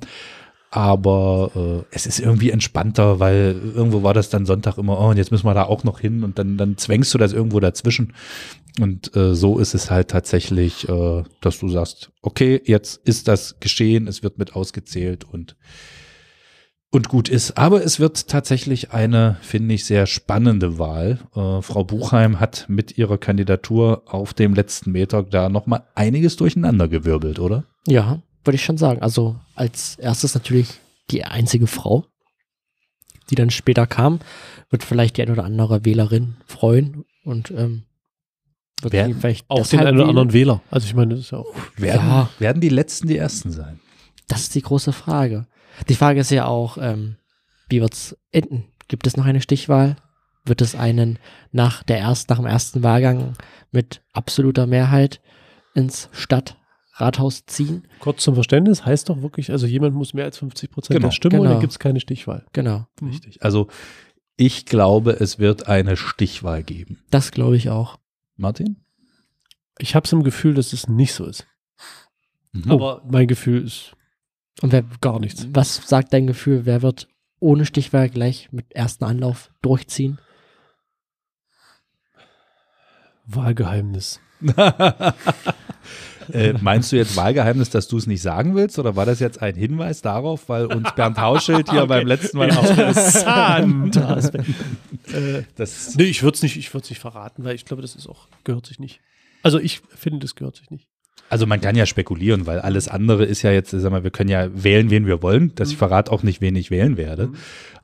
Aber 0.70 1.52
äh, 1.56 1.96
es 1.96 2.08
ist 2.08 2.20
irgendwie 2.20 2.50
entspannter, 2.50 3.20
weil 3.20 3.62
irgendwo 3.76 4.02
war 4.02 4.16
das 4.16 4.30
dann 4.30 4.48
Sonntag 4.48 4.78
immer, 4.80 5.00
oh, 5.00 5.10
und 5.10 5.18
jetzt 5.18 5.32
müssen 5.32 5.46
wir 5.46 5.54
da 5.54 5.66
auch 5.66 5.84
noch 5.84 6.00
hin 6.00 6.24
und 6.24 6.40
dann, 6.40 6.58
dann 6.58 6.78
zwängst 6.78 7.14
du 7.14 7.20
das 7.20 7.32
irgendwo 7.32 7.60
dazwischen. 7.60 8.14
Und 8.80 9.16
äh, 9.16 9.36
so 9.36 9.60
ist 9.60 9.76
es 9.76 9.92
halt 9.92 10.08
tatsächlich, 10.08 10.90
äh, 10.90 11.24
dass 11.42 11.60
du 11.60 11.70
sagst, 11.70 12.12
okay, 12.24 12.60
jetzt 12.66 13.02
ist 13.06 13.28
das 13.28 13.60
geschehen, 13.60 14.08
es 14.08 14.24
wird 14.24 14.40
mit 14.40 14.56
ausgezählt 14.56 15.26
und, 15.26 15.56
und 16.94 17.10
gut 17.10 17.28
ist. 17.28 17.58
Aber 17.58 17.84
es 17.84 18.00
wird 18.00 18.28
tatsächlich 18.28 18.92
eine, 18.92 19.38
finde 19.42 19.74
ich, 19.74 19.84
sehr 19.86 20.06
spannende 20.06 20.78
Wahl. 20.78 21.20
Äh, 21.36 21.62
Frau 21.64 21.84
Buchheim 21.84 22.40
hat 22.40 22.66
mit 22.70 22.98
ihrer 23.00 23.18
Kandidatur 23.18 24.04
auf 24.06 24.36
dem 24.36 24.54
letzten 24.54 24.92
Meter 24.92 25.24
da 25.24 25.50
nochmal 25.50 25.84
einiges 25.96 26.36
durcheinandergewirbelt, 26.36 27.40
oder? 27.40 27.64
Ja, 27.88 28.22
würde 28.44 28.56
ich 28.56 28.64
schon 28.64 28.78
sagen. 28.78 29.02
Also 29.02 29.36
als 29.56 29.96
erstes 29.96 30.36
natürlich 30.36 30.68
die 31.10 31.24
einzige 31.26 31.66
Frau, 31.66 32.06
die 33.32 33.36
dann 33.36 33.50
später 33.50 33.88
kam, 33.88 34.20
wird 34.70 34.84
vielleicht 34.84 35.18
die 35.18 35.24
ein 35.24 35.32
oder 35.32 35.46
andere 35.46 35.86
Wählerin 35.86 36.36
freuen 36.46 37.06
und 37.24 37.50
ähm, 37.52 37.84
wird 38.84 38.94
Wer- 38.94 39.08
sie 39.08 39.14
vielleicht 39.16 39.46
Auch 39.50 39.66
den 39.66 39.80
einen 39.80 39.98
oder 40.00 40.10
anderen 40.10 40.34
Wähler. 40.34 40.62
Also 40.70 40.86
ich 40.86 40.94
meine, 40.94 41.16
das 41.16 41.22
ist 41.26 41.32
ja 41.32 41.40
auch. 41.40 41.56
Werden, 41.76 42.08
Ja. 42.08 42.30
werden 42.38 42.62
die 42.62 42.70
Letzten 42.70 43.08
die 43.08 43.18
Ersten 43.18 43.52
sein? 43.52 43.80
Das 44.28 44.42
ist 44.42 44.54
die 44.56 44.62
große 44.62 44.94
Frage. 44.94 45.48
Die 45.90 45.96
Frage 45.96 46.20
ist 46.20 46.32
ja 46.32 46.46
auch, 46.46 46.78
ähm, 46.80 47.18
wie 47.70 47.82
wird's 47.82 48.16
enden? 48.32 48.66
Gibt 48.88 49.08
es 49.08 49.18
noch 49.18 49.26
eine 49.26 49.42
Stichwahl? 49.42 49.96
Wird 50.46 50.62
es 50.62 50.76
einen 50.76 51.20
nach 51.52 51.84
der 51.84 52.00
ersten, 52.00 52.32
nach 52.34 52.40
dem 52.40 52.46
ersten 52.48 52.84
Wahlgang 52.84 53.34
mit 53.72 54.02
absoluter 54.12 54.68
Mehrheit 54.68 55.22
ins 55.74 56.10
Stadtrathaus 56.12 57.46
ziehen? 57.46 57.88
Kurz 58.00 58.24
zum 58.24 58.36
Verständnis 58.36 58.86
heißt 58.86 59.10
doch 59.10 59.22
wirklich, 59.22 59.52
also 59.52 59.66
jemand 59.66 59.96
muss 59.96 60.14
mehr 60.14 60.26
als 60.26 60.38
50 60.38 60.70
Prozent 60.70 60.98
Genau, 60.98 61.08
der 61.08 61.12
Stimme 61.14 61.36
und 61.38 61.42
genau. 61.44 61.54
dann 61.54 61.62
gibt 61.62 61.72
es 61.72 61.80
keine 61.80 62.00
Stichwahl. 62.02 62.46
Genau, 62.54 62.86
Richtig. 63.02 63.42
Also 63.42 63.68
ich 64.36 64.66
glaube, 64.66 65.12
es 65.12 65.40
wird 65.40 65.68
eine 65.68 65.96
Stichwahl 65.96 66.64
geben. 66.64 67.00
das 67.10 67.32
glaube 67.32 67.56
ich 67.56 67.70
auch. 67.70 68.00
Martin? 68.36 68.84
Ich 69.80 69.96
habe 69.96 70.08
so 70.08 70.18
ein 70.18 70.24
Gefühl, 70.24 70.54
dass 70.56 70.74
es 70.74 70.88
nicht 70.88 71.14
so 71.14 71.26
ist. 71.26 71.48
Mhm. 72.52 72.70
Aber 72.72 73.02
mein 73.10 73.28
Gefühl 73.28 73.64
ist 73.64 73.96
Und 74.62 74.72
wer, 74.72 74.84
gar 75.02 75.20
nichts. 75.20 75.48
was 75.52 75.76
sagt 75.88 76.14
dein 76.14 76.28
Gefühl, 76.28 76.66
wer 76.66 76.82
wird 76.82 77.08
ohne 77.40 77.66
Stichwahl 77.66 78.10
gleich 78.10 78.50
mit 78.52 78.74
ersten 78.74 79.04
Anlauf 79.04 79.52
durchziehen? 79.62 80.20
Wahlgeheimnis. 83.26 84.20
äh, 86.32 86.54
meinst 86.62 86.92
du 86.92 86.98
jetzt 86.98 87.16
Wahlgeheimnis, 87.16 87.70
dass 87.70 87.88
du 87.88 87.98
es 87.98 88.08
nicht 88.08 88.22
sagen 88.22 88.56
willst? 88.56 88.78
Oder 88.80 88.96
war 88.96 89.06
das 89.06 89.20
jetzt 89.20 89.42
ein 89.42 89.56
Hinweis 89.56 90.02
darauf, 90.02 90.50
weil 90.50 90.66
uns 90.66 90.94
Bernd 90.96 91.20
Hauschild 91.20 91.70
hier 91.72 91.86
beim 91.88 92.08
letzten 92.08 92.38
Mal 92.38 92.52
auch 92.52 92.70
Interessant. 92.70 93.96
äh, 95.14 95.44
das 95.56 95.96
nee, 95.96 96.04
ich 96.04 96.24
würde 96.24 96.36
es 96.36 96.44
nicht, 96.44 96.58
ich 96.58 96.74
nicht 96.74 97.00
verraten, 97.00 97.44
weil 97.44 97.56
ich 97.56 97.66
glaube, 97.66 97.82
das 97.82 97.96
ist 97.96 98.08
auch, 98.08 98.28
gehört 98.44 98.66
sich 98.66 98.80
nicht. 98.80 99.02
Also 99.42 99.60
ich 99.60 99.82
finde, 99.96 100.20
das 100.20 100.36
gehört 100.36 100.56
sich 100.56 100.70
nicht. 100.70 100.88
Also 101.34 101.48
man 101.48 101.62
kann 101.62 101.76
ja 101.76 101.88
spekulieren, 101.88 102.46
weil 102.46 102.60
alles 102.60 102.88
andere 102.88 103.26
ist 103.26 103.42
ja 103.42 103.52
jetzt, 103.52 103.72
sag 103.72 103.92
mal, 103.92 104.04
wir 104.04 104.12
können 104.12 104.30
ja 104.30 104.52
wählen, 104.54 104.92
wen 104.92 105.08
wir 105.08 105.24
wollen. 105.24 105.52
Das 105.56 105.72
ich 105.72 105.78
verrate 105.78 106.12
auch 106.12 106.22
nicht, 106.22 106.42
wen 106.42 106.56
ich 106.56 106.70
wählen 106.70 106.96
werde. 106.96 107.32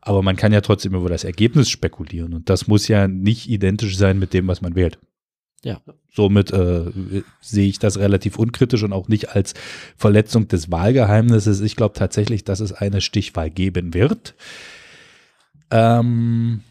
Aber 0.01 0.21
man 0.21 0.35
kann 0.35 0.53
ja 0.53 0.61
trotzdem 0.61 0.93
über 0.93 1.09
das 1.09 1.23
Ergebnis 1.23 1.67
spekulieren. 1.67 2.35
Und 2.35 2.51
das 2.51 2.67
muss 2.67 2.87
ja 2.87 3.07
nicht 3.07 3.49
identisch 3.49 3.97
sein 3.97 4.19
mit 4.19 4.35
dem, 4.35 4.47
was 4.47 4.61
man 4.61 4.75
wählt. 4.75 4.99
Ja. 5.63 5.81
Somit 6.13 6.51
äh, 6.51 6.91
sehe 7.41 7.67
ich 7.67 7.79
das 7.79 7.97
relativ 7.97 8.37
unkritisch 8.37 8.83
und 8.83 8.93
auch 8.93 9.07
nicht 9.07 9.35
als 9.35 9.55
Verletzung 9.97 10.47
des 10.47 10.69
Wahlgeheimnisses. 10.69 11.61
Ich 11.61 11.75
glaube 11.75 11.95
tatsächlich, 11.97 12.43
dass 12.43 12.59
es 12.59 12.71
eine 12.71 13.01
Stichwahl 13.01 13.49
geben 13.49 13.95
wird. 13.95 14.35
Ähm, 15.71 16.61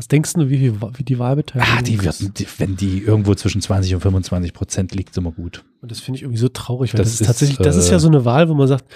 Was 0.00 0.08
denkst 0.08 0.32
du, 0.32 0.48
wie, 0.48 0.56
viel, 0.56 0.80
wie 0.96 1.02
die 1.04 1.18
Wahlbeteiligung 1.18 1.76
Ah, 1.78 1.82
die 1.82 1.96
ist? 1.96 2.22
wird, 2.22 2.38
die, 2.38 2.46
wenn 2.56 2.74
die 2.74 3.00
irgendwo 3.00 3.34
zwischen 3.34 3.60
20 3.60 3.94
und 3.94 4.00
25 4.00 4.54
Prozent 4.54 4.94
liegt, 4.94 5.10
ist 5.10 5.18
immer 5.18 5.30
gut. 5.30 5.62
Und 5.82 5.90
das 5.90 6.00
finde 6.00 6.16
ich 6.16 6.22
irgendwie 6.22 6.40
so 6.40 6.48
traurig, 6.48 6.94
weil 6.94 7.00
Das 7.00 7.08
das, 7.08 7.14
ist 7.16 7.20
ist, 7.20 7.26
tatsächlich, 7.26 7.58
das 7.58 7.76
ist 7.76 7.90
äh, 7.90 7.92
ja 7.92 7.98
so 7.98 8.08
eine 8.08 8.24
Wahl, 8.24 8.48
wo 8.48 8.54
man 8.54 8.66
sagt, 8.66 8.86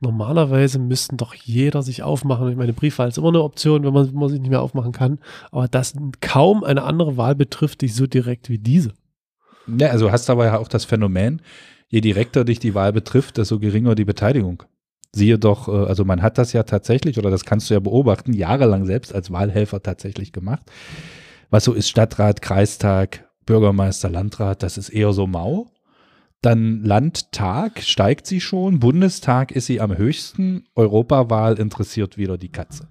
normalerweise 0.00 0.78
müssten 0.78 1.18
doch 1.18 1.34
jeder 1.34 1.82
sich 1.82 2.02
aufmachen. 2.02 2.48
Ich 2.48 2.56
meine, 2.56 2.72
Briefwahl 2.72 3.08
ist 3.08 3.18
immer 3.18 3.28
eine 3.28 3.42
Option, 3.42 3.84
wenn 3.84 3.92
man, 3.92 4.06
wenn 4.06 4.18
man 4.18 4.30
sich 4.30 4.40
nicht 4.40 4.48
mehr 4.48 4.62
aufmachen 4.62 4.92
kann. 4.92 5.18
Aber 5.50 5.68
dass 5.68 5.92
kaum 6.22 6.64
eine 6.64 6.84
andere 6.84 7.18
Wahl 7.18 7.34
betrifft 7.34 7.82
dich 7.82 7.94
so 7.94 8.06
direkt 8.06 8.48
wie 8.48 8.56
diese. 8.56 8.94
Ja, 9.66 9.88
also 9.88 10.12
hast 10.12 10.30
aber 10.30 10.46
ja 10.46 10.56
auch 10.56 10.68
das 10.68 10.86
Phänomen, 10.86 11.42
je 11.88 12.00
direkter 12.00 12.42
dich 12.46 12.58
die 12.58 12.74
Wahl 12.74 12.94
betrifft, 12.94 13.36
desto 13.36 13.58
geringer 13.58 13.94
die 13.94 14.06
Beteiligung. 14.06 14.62
Siehe 15.14 15.38
doch, 15.38 15.68
äh, 15.68 15.86
also 15.86 16.04
man 16.04 16.22
hat 16.22 16.38
das 16.38 16.52
ja 16.52 16.62
tatsächlich, 16.64 17.18
oder 17.18 17.30
das 17.30 17.44
kannst 17.44 17.70
du 17.70 17.74
ja 17.74 17.80
beobachten, 17.80 18.32
jahrelang 18.32 18.84
selbst 18.84 19.14
als 19.14 19.30
Wahlhelfer 19.30 19.82
tatsächlich 19.82 20.32
gemacht. 20.32 20.62
Was 21.50 21.64
so 21.64 21.72
ist 21.72 21.88
Stadtrat, 21.88 22.42
Kreistag, 22.42 23.28
Bürgermeister, 23.46 24.10
Landrat, 24.10 24.62
das 24.62 24.78
ist 24.78 24.88
eher 24.88 25.12
so 25.12 25.26
mau. 25.26 25.70
Dann 26.42 26.82
Landtag 26.82 27.80
steigt 27.82 28.26
sie 28.26 28.40
schon, 28.40 28.80
Bundestag 28.80 29.52
ist 29.52 29.66
sie 29.66 29.80
am 29.80 29.96
höchsten, 29.96 30.64
Europawahl 30.74 31.58
interessiert 31.58 32.18
wieder 32.18 32.36
die 32.36 32.50
Katze. 32.50 32.88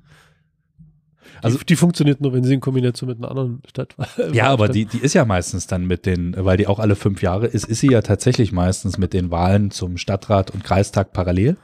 Also 1.41 1.55
Also- 1.55 1.57
die, 1.59 1.65
die 1.65 1.75
funktioniert 1.75 2.21
nur, 2.21 2.33
wenn 2.33 2.43
sie 2.43 2.53
in 2.53 2.61
Kombination 2.61 3.09
mit 3.09 3.17
einer 3.17 3.29
anderen 3.29 3.61
Stadt. 3.67 3.95
Ja, 4.31 4.45
aber 4.51 4.69
die, 4.69 4.85
die 4.85 4.99
ist 4.99 5.13
ja 5.13 5.25
meistens 5.25 5.67
dann 5.67 5.85
mit 5.85 6.05
den, 6.05 6.35
weil 6.37 6.57
die 6.57 6.67
auch 6.67 6.79
alle 6.79 6.95
fünf 6.95 7.21
Jahre 7.21 7.47
ist, 7.47 7.65
ist 7.65 7.79
sie 7.81 7.91
ja 7.91 8.01
tatsächlich 8.01 8.51
meistens 8.51 8.97
mit 8.97 9.13
den 9.13 9.29
Wahlen 9.29 9.71
zum 9.71 9.97
Stadtrat 9.97 10.51
und 10.51 10.63
Kreistag 10.63 11.11
parallel. 11.13 11.57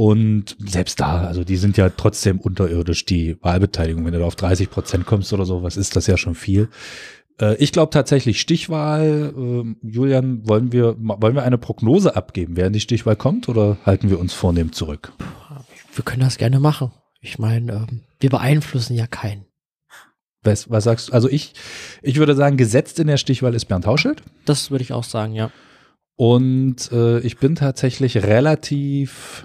Und 0.00 0.56
selbst 0.58 0.98
da, 0.98 1.26
also 1.26 1.44
die 1.44 1.58
sind 1.58 1.76
ja 1.76 1.90
trotzdem 1.90 2.40
unterirdisch, 2.40 3.04
die 3.04 3.36
Wahlbeteiligung. 3.42 4.06
Wenn 4.06 4.14
du 4.14 4.20
da 4.20 4.24
auf 4.24 4.34
30 4.34 4.70
Prozent 4.70 5.04
kommst 5.04 5.30
oder 5.34 5.44
so, 5.44 5.62
was 5.62 5.76
ist 5.76 5.94
das 5.94 6.06
ja 6.06 6.16
schon 6.16 6.34
viel. 6.34 6.70
Äh, 7.38 7.56
Ich 7.56 7.70
glaube 7.70 7.90
tatsächlich 7.90 8.40
Stichwahl. 8.40 9.34
Ähm, 9.36 9.76
Julian, 9.82 10.48
wollen 10.48 10.72
wir, 10.72 10.96
wollen 10.98 11.34
wir 11.34 11.42
eine 11.42 11.58
Prognose 11.58 12.16
abgeben, 12.16 12.56
während 12.56 12.74
die 12.74 12.80
Stichwahl 12.80 13.14
kommt 13.14 13.50
oder 13.50 13.76
halten 13.84 14.08
wir 14.08 14.18
uns 14.18 14.32
vornehm 14.32 14.72
zurück? 14.72 15.12
Wir 15.94 16.02
können 16.02 16.22
das 16.22 16.38
gerne 16.38 16.60
machen. 16.60 16.92
Ich 17.20 17.38
meine, 17.38 17.86
ähm, 17.90 18.00
wir 18.20 18.30
beeinflussen 18.30 18.94
ja 18.94 19.06
keinen. 19.06 19.44
Was, 20.42 20.70
was 20.70 20.84
sagst 20.84 21.10
du? 21.10 21.12
Also 21.12 21.28
ich, 21.28 21.52
ich 22.00 22.16
würde 22.16 22.34
sagen, 22.34 22.56
gesetzt 22.56 22.98
in 23.00 23.06
der 23.06 23.18
Stichwahl 23.18 23.54
ist 23.54 23.66
Bernd 23.66 23.84
Hauschild. 23.84 24.22
Das 24.46 24.70
würde 24.70 24.82
ich 24.82 24.94
auch 24.94 25.04
sagen, 25.04 25.34
ja. 25.34 25.50
Und 26.16 26.90
äh, 26.90 27.18
ich 27.20 27.36
bin 27.36 27.54
tatsächlich 27.54 28.16
relativ. 28.16 29.44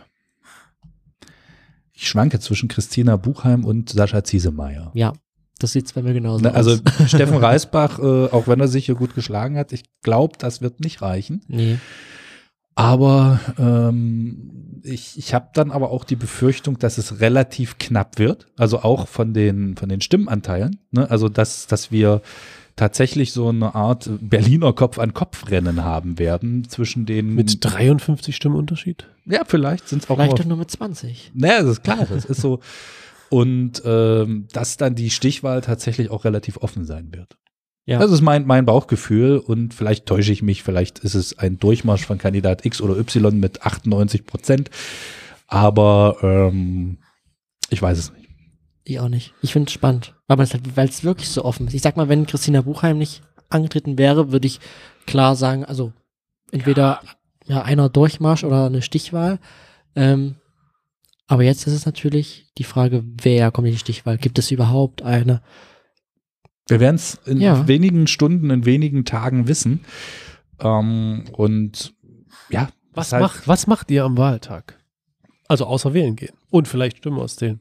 Ich 1.95 2.07
schwanke 2.09 2.39
zwischen 2.39 2.67
Christina 2.67 3.15
Buchheim 3.15 3.63
und 3.63 3.89
Sascha 3.89 4.23
Ziesemeyer. 4.23 4.91
Ja, 4.93 5.13
das 5.59 5.71
sieht 5.71 5.93
bei 5.93 6.01
mir 6.01 6.13
genauso 6.13 6.43
Ne, 6.43 6.53
Also 6.53 6.71
aus. 6.71 6.81
Steffen 7.09 7.37
Reisbach, 7.37 7.99
äh, 7.99 8.25
auch 8.31 8.47
wenn 8.47 8.59
er 8.59 8.67
sich 8.67 8.85
hier 8.85 8.95
gut 8.95 9.15
geschlagen 9.15 9.57
hat, 9.57 9.71
ich 9.71 9.83
glaube, 10.03 10.35
das 10.37 10.61
wird 10.61 10.81
nicht 10.81 11.01
reichen. 11.01 11.41
Nee. 11.47 11.77
Aber 12.75 13.39
ähm, 13.57 14.81
ich, 14.83 15.17
ich 15.17 15.33
habe 15.33 15.49
dann 15.53 15.71
aber 15.71 15.91
auch 15.91 16.03
die 16.03 16.17
Befürchtung, 16.17 16.77
dass 16.77 16.97
es 16.97 17.21
relativ 17.21 17.77
knapp 17.77 18.19
wird. 18.19 18.47
Also 18.57 18.79
auch 18.79 19.07
von 19.07 19.33
den, 19.33 19.77
von 19.77 19.87
den 19.87 20.01
Stimmenanteilen. 20.01 20.79
Ne? 20.91 21.09
Also 21.09 21.29
dass, 21.29 21.67
dass 21.67 21.89
wir 21.91 22.21
tatsächlich 22.75 23.31
so 23.31 23.49
eine 23.49 23.75
Art 23.75 24.09
Berliner 24.21 24.73
Kopf-an-Kopf-Rennen 24.73 25.83
haben 25.83 26.19
werden 26.19 26.67
zwischen 26.67 27.05
den. 27.05 27.33
mit 27.33 27.57
53 27.61 28.35
Stimmen 28.35 28.55
Unterschied. 28.55 29.07
ja, 29.25 29.43
vielleicht 29.45 29.87
sind 29.87 30.03
es 30.03 30.09
auch 30.09 30.15
Vielleicht 30.15 30.31
nur 30.31 30.39
doch 30.39 30.45
nur 30.45 30.57
mit 30.57 30.71
20. 30.71 31.31
naja, 31.33 31.61
das 31.61 31.71
ist 31.71 31.83
klar, 31.83 32.05
das 32.09 32.25
ist 32.25 32.41
so. 32.41 32.59
Und 33.29 33.81
ähm, 33.85 34.47
dass 34.53 34.77
dann 34.77 34.95
die 34.95 35.09
Stichwahl 35.09 35.61
tatsächlich 35.61 36.11
auch 36.11 36.25
relativ 36.25 36.57
offen 36.57 36.85
sein 36.85 37.13
wird. 37.13 37.37
Ja. 37.85 37.99
Das 37.99 38.11
ist 38.11 38.21
mein, 38.21 38.45
mein 38.45 38.65
Bauchgefühl 38.65 39.37
und 39.37 39.73
vielleicht 39.73 40.07
täusche 40.07 40.31
ich 40.31 40.41
mich, 40.41 40.63
vielleicht 40.63 40.99
ist 40.99 41.13
es 41.13 41.37
ein 41.37 41.59
Durchmarsch 41.59 42.05
von 42.05 42.17
Kandidat 42.17 42.65
X 42.65 42.81
oder 42.81 42.97
Y 42.97 43.39
mit 43.39 43.61
98 43.61 44.25
Prozent. 44.25 44.71
Aber 45.47 46.17
ähm, 46.23 46.97
ich 47.69 47.81
weiß 47.81 47.97
es 47.97 48.11
nicht. 48.11 48.24
Ich 48.87 48.99
auch 48.99 49.09
nicht. 49.09 49.33
Ich 49.41 49.51
finde 49.51 49.67
es 49.67 49.73
spannend. 49.73 50.13
Aber 50.27 50.43
es 50.43 50.53
halt, 50.53 50.77
weil 50.77 50.87
es 50.87 51.03
wirklich 51.03 51.29
so 51.29 51.43
offen 51.43 51.67
ist. 51.67 51.73
Ich 51.73 51.81
sag 51.81 51.97
mal, 51.97 52.07
wenn 52.07 52.27
Christina 52.27 52.61
Buchheim 52.61 52.97
nicht 52.99 53.21
angetreten 53.49 53.97
wäre, 53.97 54.31
würde 54.31 54.45
ich 54.47 54.59
klar 55.07 55.35
sagen, 55.35 55.65
also 55.65 55.91
entweder 56.51 57.01
ja. 57.45 57.63
einer 57.63 57.89
Durchmarsch 57.89 58.43
oder 58.43 58.67
eine 58.67 58.81
Stichwahl. 58.83 59.39
Ähm, 59.95 60.35
aber 61.27 61.43
jetzt 61.43 61.65
ist 61.65 61.73
es 61.73 61.85
natürlich 61.87 62.51
die 62.59 62.63
Frage, 62.63 63.03
wer 63.05 63.49
kommt 63.51 63.67
in 63.67 63.73
die 63.73 63.79
Stichwahl? 63.79 64.17
Gibt 64.19 64.37
es 64.37 64.51
überhaupt 64.51 65.01
eine? 65.01 65.41
Wir 66.67 66.79
werden 66.79 66.95
es 66.95 67.15
in 67.25 67.41
Ja. 67.41 67.67
wenigen 67.67 68.05
Stunden, 68.05 68.51
in 68.51 68.65
wenigen 68.65 69.03
Tagen 69.05 69.47
wissen. 69.47 69.83
Ähm, 70.59 71.25
und 71.33 71.93
ja, 72.49 72.69
Was, 72.93 73.11
halt- 73.13 73.23
macht, 73.23 73.47
was 73.47 73.65
macht 73.65 73.89
ihr 73.89 74.03
am 74.03 74.17
Wahltag? 74.17 74.79
Also 75.47 75.65
außer 75.65 75.93
wählen 75.95 76.15
gehen. 76.15 76.35
Und 76.51 76.67
vielleicht 76.67 76.97
Stimmen 76.97 77.19
auszählen. 77.19 77.59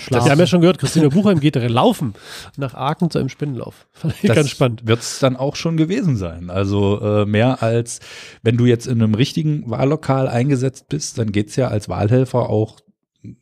Schlafen. 0.00 0.26
Wir 0.26 0.32
haben 0.32 0.38
ja 0.38 0.46
schon 0.46 0.60
gehört, 0.60 0.78
Christina 0.78 1.08
Buchheim 1.08 1.40
geht 1.40 1.56
laufen 1.56 2.14
nach 2.56 2.74
Aachen 2.74 3.10
zu 3.10 3.18
einem 3.18 3.28
Spinnenlauf. 3.28 3.86
Fand 3.92 4.14
ich 4.22 4.32
ganz 4.32 4.50
spannend. 4.50 4.86
Wird 4.86 5.00
es 5.00 5.18
dann 5.18 5.36
auch 5.36 5.56
schon 5.56 5.76
gewesen 5.76 6.16
sein. 6.16 6.50
Also 6.50 7.00
äh, 7.00 7.26
mehr 7.26 7.62
als, 7.62 8.00
wenn 8.42 8.56
du 8.56 8.66
jetzt 8.66 8.86
in 8.86 9.02
einem 9.02 9.14
richtigen 9.14 9.68
Wahllokal 9.70 10.28
eingesetzt 10.28 10.88
bist, 10.88 11.18
dann 11.18 11.32
geht's 11.32 11.56
ja 11.56 11.68
als 11.68 11.88
Wahlhelfer 11.88 12.48
auch, 12.48 12.80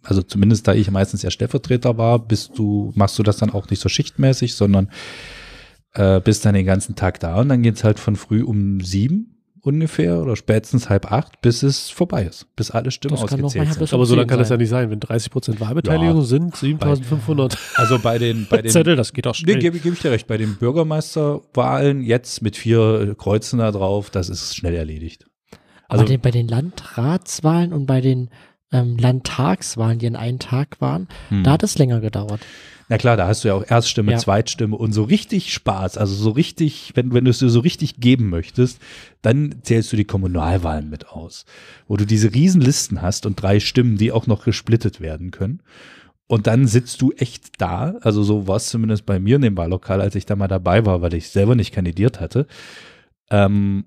also 0.03 0.23
zumindest 0.23 0.67
da 0.69 0.75
ich 0.75 0.91
meistens 0.91 1.23
ja 1.23 1.31
Stellvertreter 1.31 1.97
war, 1.99 2.19
bist 2.19 2.59
du, 2.59 2.93
machst 2.95 3.19
du 3.19 3.23
das 3.23 3.39
dann 3.39 3.51
auch 3.51 3.71
nicht 3.71 3.81
so 3.81 3.89
schichtmäßig, 3.89 4.55
sondern 4.55 4.91
äh, 5.95 6.21
bist 6.21 6.45
dann 6.45 6.55
den 6.55 6.67
ganzen 6.67 6.97
Tag 6.97 7.21
da 7.21 7.41
und 7.41 7.49
dann 7.49 7.63
geht's 7.63 7.85
halt 7.85 7.99
von 7.99 8.17
früh 8.17 8.43
um 8.43 8.81
sieben 8.81 9.38
ungefähr 9.69 10.21
oder 10.21 10.35
spätestens 10.37 10.89
halb 10.89 11.11
acht, 11.13 11.41
bis 11.41 11.63
es 11.63 11.91
vorbei 11.91 12.25
ist, 12.25 12.47
bis 12.57 12.71
alle 12.71 12.91
Stimmen 12.91 13.13
Das 13.15 13.23
ausgezählt 13.25 13.73
sind. 13.75 13.93
Aber 13.93 14.07
so 14.07 14.15
lange 14.17 14.27
kann 14.27 14.39
das 14.39 14.49
ja 14.49 14.55
sein. 14.55 14.59
nicht 14.59 14.69
sein. 14.71 14.91
Wenn 14.91 15.01
30 15.01 15.31
Prozent 15.31 15.61
Wahlbeteiligung 15.61 16.17
Ja. 16.19 16.23
sind, 16.23 16.57
7500 16.57 17.57
Also 17.77 17.99
bei 17.99 18.19
den, 18.19 18.47
bei 18.51 18.63
den 18.63 18.71
Zettel, 18.71 18.97
das 18.97 19.13
geht 19.13 19.27
Nee, 19.27 19.35
schnell. 19.35 19.59
gebe 19.59 19.79
geb 19.79 19.93
ich 19.95 20.01
dir 20.01 20.11
recht. 20.11 20.27
Bei 20.27 20.37
den 20.37 20.57
Bürgermeisterwahlen 20.57 22.03
jetzt 22.03 22.43
mit 22.43 22.57
vier 22.57 23.15
Kreuzen 23.17 23.59
da 23.59 23.71
drauf, 23.71 24.11
das 24.11 24.29
ist 24.29 24.57
schnell 24.57 24.75
erledigt. 24.75 25.27
Aber 25.89 26.01
Also- 26.01 26.05
den, 26.13 26.21
bei 26.21 26.31
den 26.31 26.49
Landratswahlen 26.49 27.73
und 27.73 27.87
bei 27.87 28.01
den 28.01 28.31
ähm, 28.71 28.99
Landtagswahlen, 28.99 29.99
die 29.99 30.07
an 30.09 30.17
einem 30.17 30.39
Tag 30.39 30.81
waren, 30.81 31.09
Hm. 31.31 31.43
da 31.43 31.53
hat 31.53 31.63
es 31.63 31.79
länger 31.79 32.01
gedauert. 32.01 32.41
Na 32.89 32.97
klar, 32.97 33.17
da 33.17 33.27
hast 33.27 33.45
du 33.45 33.49
ja 33.49 33.55
auch 33.55 33.65
Erststimme, 33.69 34.13
Ja. 34.13 34.19
Zweitstimme 34.19 34.77
und 34.77 34.93
so 34.93 35.03
richtig 35.03 35.53
Spaß. 35.53 35.99
Also 35.99 36.15
so 36.15 36.31
richtig, 36.31 36.93
wenn, 36.95 37.13
wenn 37.13 37.25
du 37.25 37.31
es 37.31 37.39
dir 37.39 37.51
so 37.51 37.61
richtig 37.61 38.01
geben 38.01 38.31
möchtest, 38.31 38.81
dann 39.21 39.57
zählst 39.63 39.93
du 39.93 39.97
die 39.97 40.07
Kommunalwahlen 40.07 40.89
mit 40.89 41.09
aus, 41.09 41.45
wo 41.87 41.97
du 41.97 42.07
diese 42.07 42.33
riesen 42.35 42.61
Listen 42.61 43.03
hast 43.03 43.27
und 43.27 43.41
drei 43.41 43.61
Stimmen, 43.61 43.99
die 43.99 44.11
auch 44.11 44.27
noch 44.27 44.45
gesplittet 44.45 45.01
werden 45.01 45.31
können. 45.31 45.61
Und 46.27 46.47
dann 46.47 46.67
sitzt 46.67 47.01
du 47.01 47.13
echt 47.13 47.61
da, 47.61 47.95
also 48.03 48.23
so 48.23 48.47
war 48.47 48.57
es 48.57 48.69
zumindest 48.69 49.07
bei 49.07 49.19
mir 49.19 49.37
in 49.37 49.43
dem 49.43 49.57
Wahllokal, 49.57 50.01
als 50.01 50.15
ich 50.15 50.27
da 50.27 50.37
mal 50.37 50.49
dabei 50.49 50.85
war, 50.85 51.01
weil 51.01 51.15
ich 51.15 51.31
selber 51.31 51.55
nicht 51.55 51.73
kandidiert 51.73 52.21
hatte. 52.21 52.47
Ähm, 53.31 53.85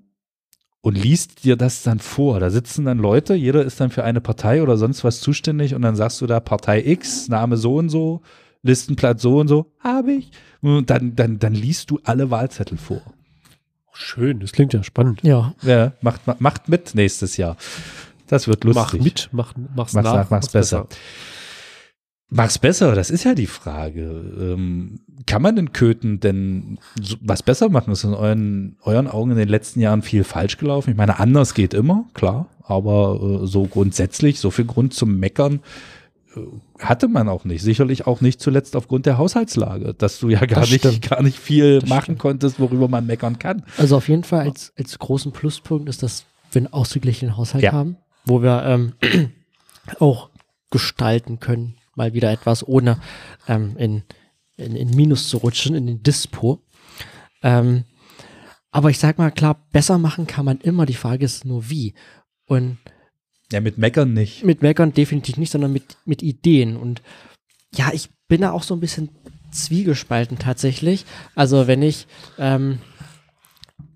und 0.80 0.98
liest 0.98 1.44
dir 1.44 1.56
das 1.56 1.84
dann 1.84 2.00
vor. 2.00 2.40
Da 2.40 2.50
sitzen 2.50 2.84
dann 2.84 2.98
Leute, 2.98 3.34
jeder 3.34 3.64
ist 3.64 3.80
dann 3.80 3.90
für 3.90 4.02
eine 4.02 4.20
Partei 4.20 4.62
oder 4.62 4.76
sonst 4.76 5.04
was 5.04 5.20
zuständig 5.20 5.74
und 5.76 5.82
dann 5.82 5.94
sagst 5.94 6.20
du 6.20 6.26
da 6.26 6.40
Partei 6.40 6.82
X, 6.84 7.28
Name 7.28 7.56
so 7.56 7.76
und 7.76 7.88
so, 7.88 8.22
Listenplatz 8.62 9.22
so 9.22 9.38
und 9.40 9.48
so, 9.48 9.72
habe 9.80 10.12
ich. 10.12 10.30
Und 10.60 10.88
dann, 10.90 11.16
dann, 11.16 11.38
dann 11.38 11.54
liest 11.54 11.90
du 11.90 11.98
alle 12.04 12.30
Wahlzettel 12.30 12.78
vor. 12.78 13.02
Schön, 13.92 14.40
das 14.40 14.52
klingt 14.52 14.72
ja 14.72 14.82
spannend. 14.82 15.20
Ja, 15.22 15.54
Ja, 15.62 15.92
macht, 16.00 16.26
ma- 16.26 16.36
macht 16.38 16.68
mit 16.68 16.94
nächstes 16.94 17.36
Jahr. 17.36 17.56
Das 18.28 18.48
wird 18.48 18.64
lustig. 18.64 18.82
Mach 18.84 19.04
mit, 19.04 19.28
mach, 19.32 19.54
mach's, 19.56 19.92
Mach's 19.92 20.04
nach, 20.04 20.14
nach, 20.14 20.30
mach's 20.30 20.48
besser. 20.48 20.86
Mach's 22.34 22.58
besser, 22.58 22.94
das 22.94 23.10
ist 23.10 23.24
ja 23.24 23.34
die 23.34 23.46
Frage. 23.46 24.00
Ähm, 24.40 25.00
kann 25.26 25.42
man 25.42 25.54
den 25.56 25.72
Köthen 25.74 26.18
denn 26.18 26.78
so, 26.98 27.16
was 27.20 27.42
besser 27.42 27.68
machen? 27.68 27.92
Ist 27.92 28.04
in 28.04 28.14
euren, 28.14 28.76
euren 28.82 29.06
Augen 29.06 29.32
in 29.32 29.36
den 29.36 29.48
letzten 29.50 29.80
Jahren 29.80 30.00
viel 30.00 30.24
falsch 30.24 30.56
gelaufen? 30.56 30.90
Ich 30.90 30.96
meine, 30.96 31.18
anders 31.18 31.52
geht 31.52 31.74
immer, 31.74 32.06
klar, 32.14 32.46
aber 32.62 33.40
äh, 33.42 33.46
so 33.46 33.64
grundsätzlich, 33.66 34.40
so 34.40 34.50
viel 34.50 34.64
Grund 34.64 34.94
zum 34.94 35.18
Meckern 35.18 35.56
äh, 35.56 35.58
hatte 36.78 37.08
man 37.08 37.28
auch 37.28 37.44
nicht. 37.44 37.62
Sicherlich 37.62 38.06
auch 38.06 38.20
nicht 38.20 38.40
zuletzt 38.40 38.74
aufgrund 38.76 39.06
der 39.06 39.18
Haushaltslage, 39.18 39.94
dass 39.94 40.18
du 40.18 40.28
ja 40.30 40.40
gar, 40.46 40.60
Das 40.60 40.70
nicht, 40.70 41.08
gar 41.08 41.22
nicht 41.22 41.38
viel 41.38 41.80
Das 41.80 41.88
machen 41.88 42.02
stimmt. 42.04 42.18
konntest, 42.20 42.60
worüber 42.60 42.88
man 42.88 43.06
meckern 43.06 43.38
kann. 43.38 43.64
also 43.76 43.96
auf 43.96 44.08
jeden 44.08 44.24
Fall 44.24 44.40
als, 44.48 44.72
als 44.78 44.98
großen 44.98 45.32
Pluspunkt 45.32 45.88
ist, 45.88 46.02
dass 46.02 46.24
wir 46.52 46.60
einen 46.60 46.72
ausgeglichenen 46.72 47.36
Haushalt 47.36 47.64
Ja. 47.64 47.72
haben, 47.72 47.96
wo 48.24 48.42
wir 48.42 48.62
ähm, 48.64 48.92
auch 50.00 50.30
gestalten 50.70 51.38
können, 51.40 51.74
mal 51.94 52.14
wieder 52.14 52.30
etwas, 52.32 52.66
ohne 52.66 52.98
ähm, 53.48 53.76
in, 53.76 54.02
in, 54.56 54.74
in 54.76 54.90
Minus 54.90 55.28
zu 55.28 55.38
rutschen, 55.38 55.74
in 55.74 55.86
den 55.86 56.02
Dispo. 56.02 56.62
Ähm, 57.42 57.84
aber 58.70 58.88
ich 58.88 58.98
sag 58.98 59.18
mal, 59.18 59.30
klar, 59.30 59.66
besser 59.72 59.98
machen 59.98 60.26
kann 60.26 60.46
man 60.46 60.58
immer. 60.58 60.86
Die 60.86 60.94
Frage 60.94 61.24
ist 61.26 61.44
nur 61.44 61.68
wie. 61.68 61.92
Und 62.46 62.78
Ja, 63.52 63.60
mit 63.60 63.78
Meckern 63.78 64.12
nicht. 64.12 64.44
mit 64.44 64.62
Meckern 64.62 64.92
definitiv 64.92 65.36
nicht, 65.36 65.50
sondern 65.50 65.72
mit, 65.72 65.96
mit 66.04 66.22
Ideen. 66.22 66.76
Und 66.76 67.02
ja, 67.74 67.90
ich 67.92 68.10
bin 68.28 68.40
da 68.40 68.52
auch 68.52 68.62
so 68.62 68.74
ein 68.74 68.80
bisschen 68.80 69.10
zwiegespalten 69.50 70.38
tatsächlich. 70.38 71.04
Also 71.34 71.66
wenn 71.66 71.82
ich, 71.82 72.06
ähm, 72.38 72.78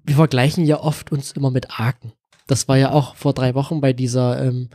wir 0.05 0.17
vergleichen 0.17 0.65
ja 0.65 0.81
oft 0.81 1.11
uns 1.11 1.33
immer 1.33 1.51
mit 1.51 1.81
Arken. 1.81 2.13
Das 2.47 2.69
war 2.69 2.77
ja 2.77 2.93
auch 2.93 3.17
vor 3.17 3.33
drei 3.33 3.55
Wochen 3.55 3.81
bei 3.81 3.93
dieser 3.93 4.43
ähm, 4.45 4.69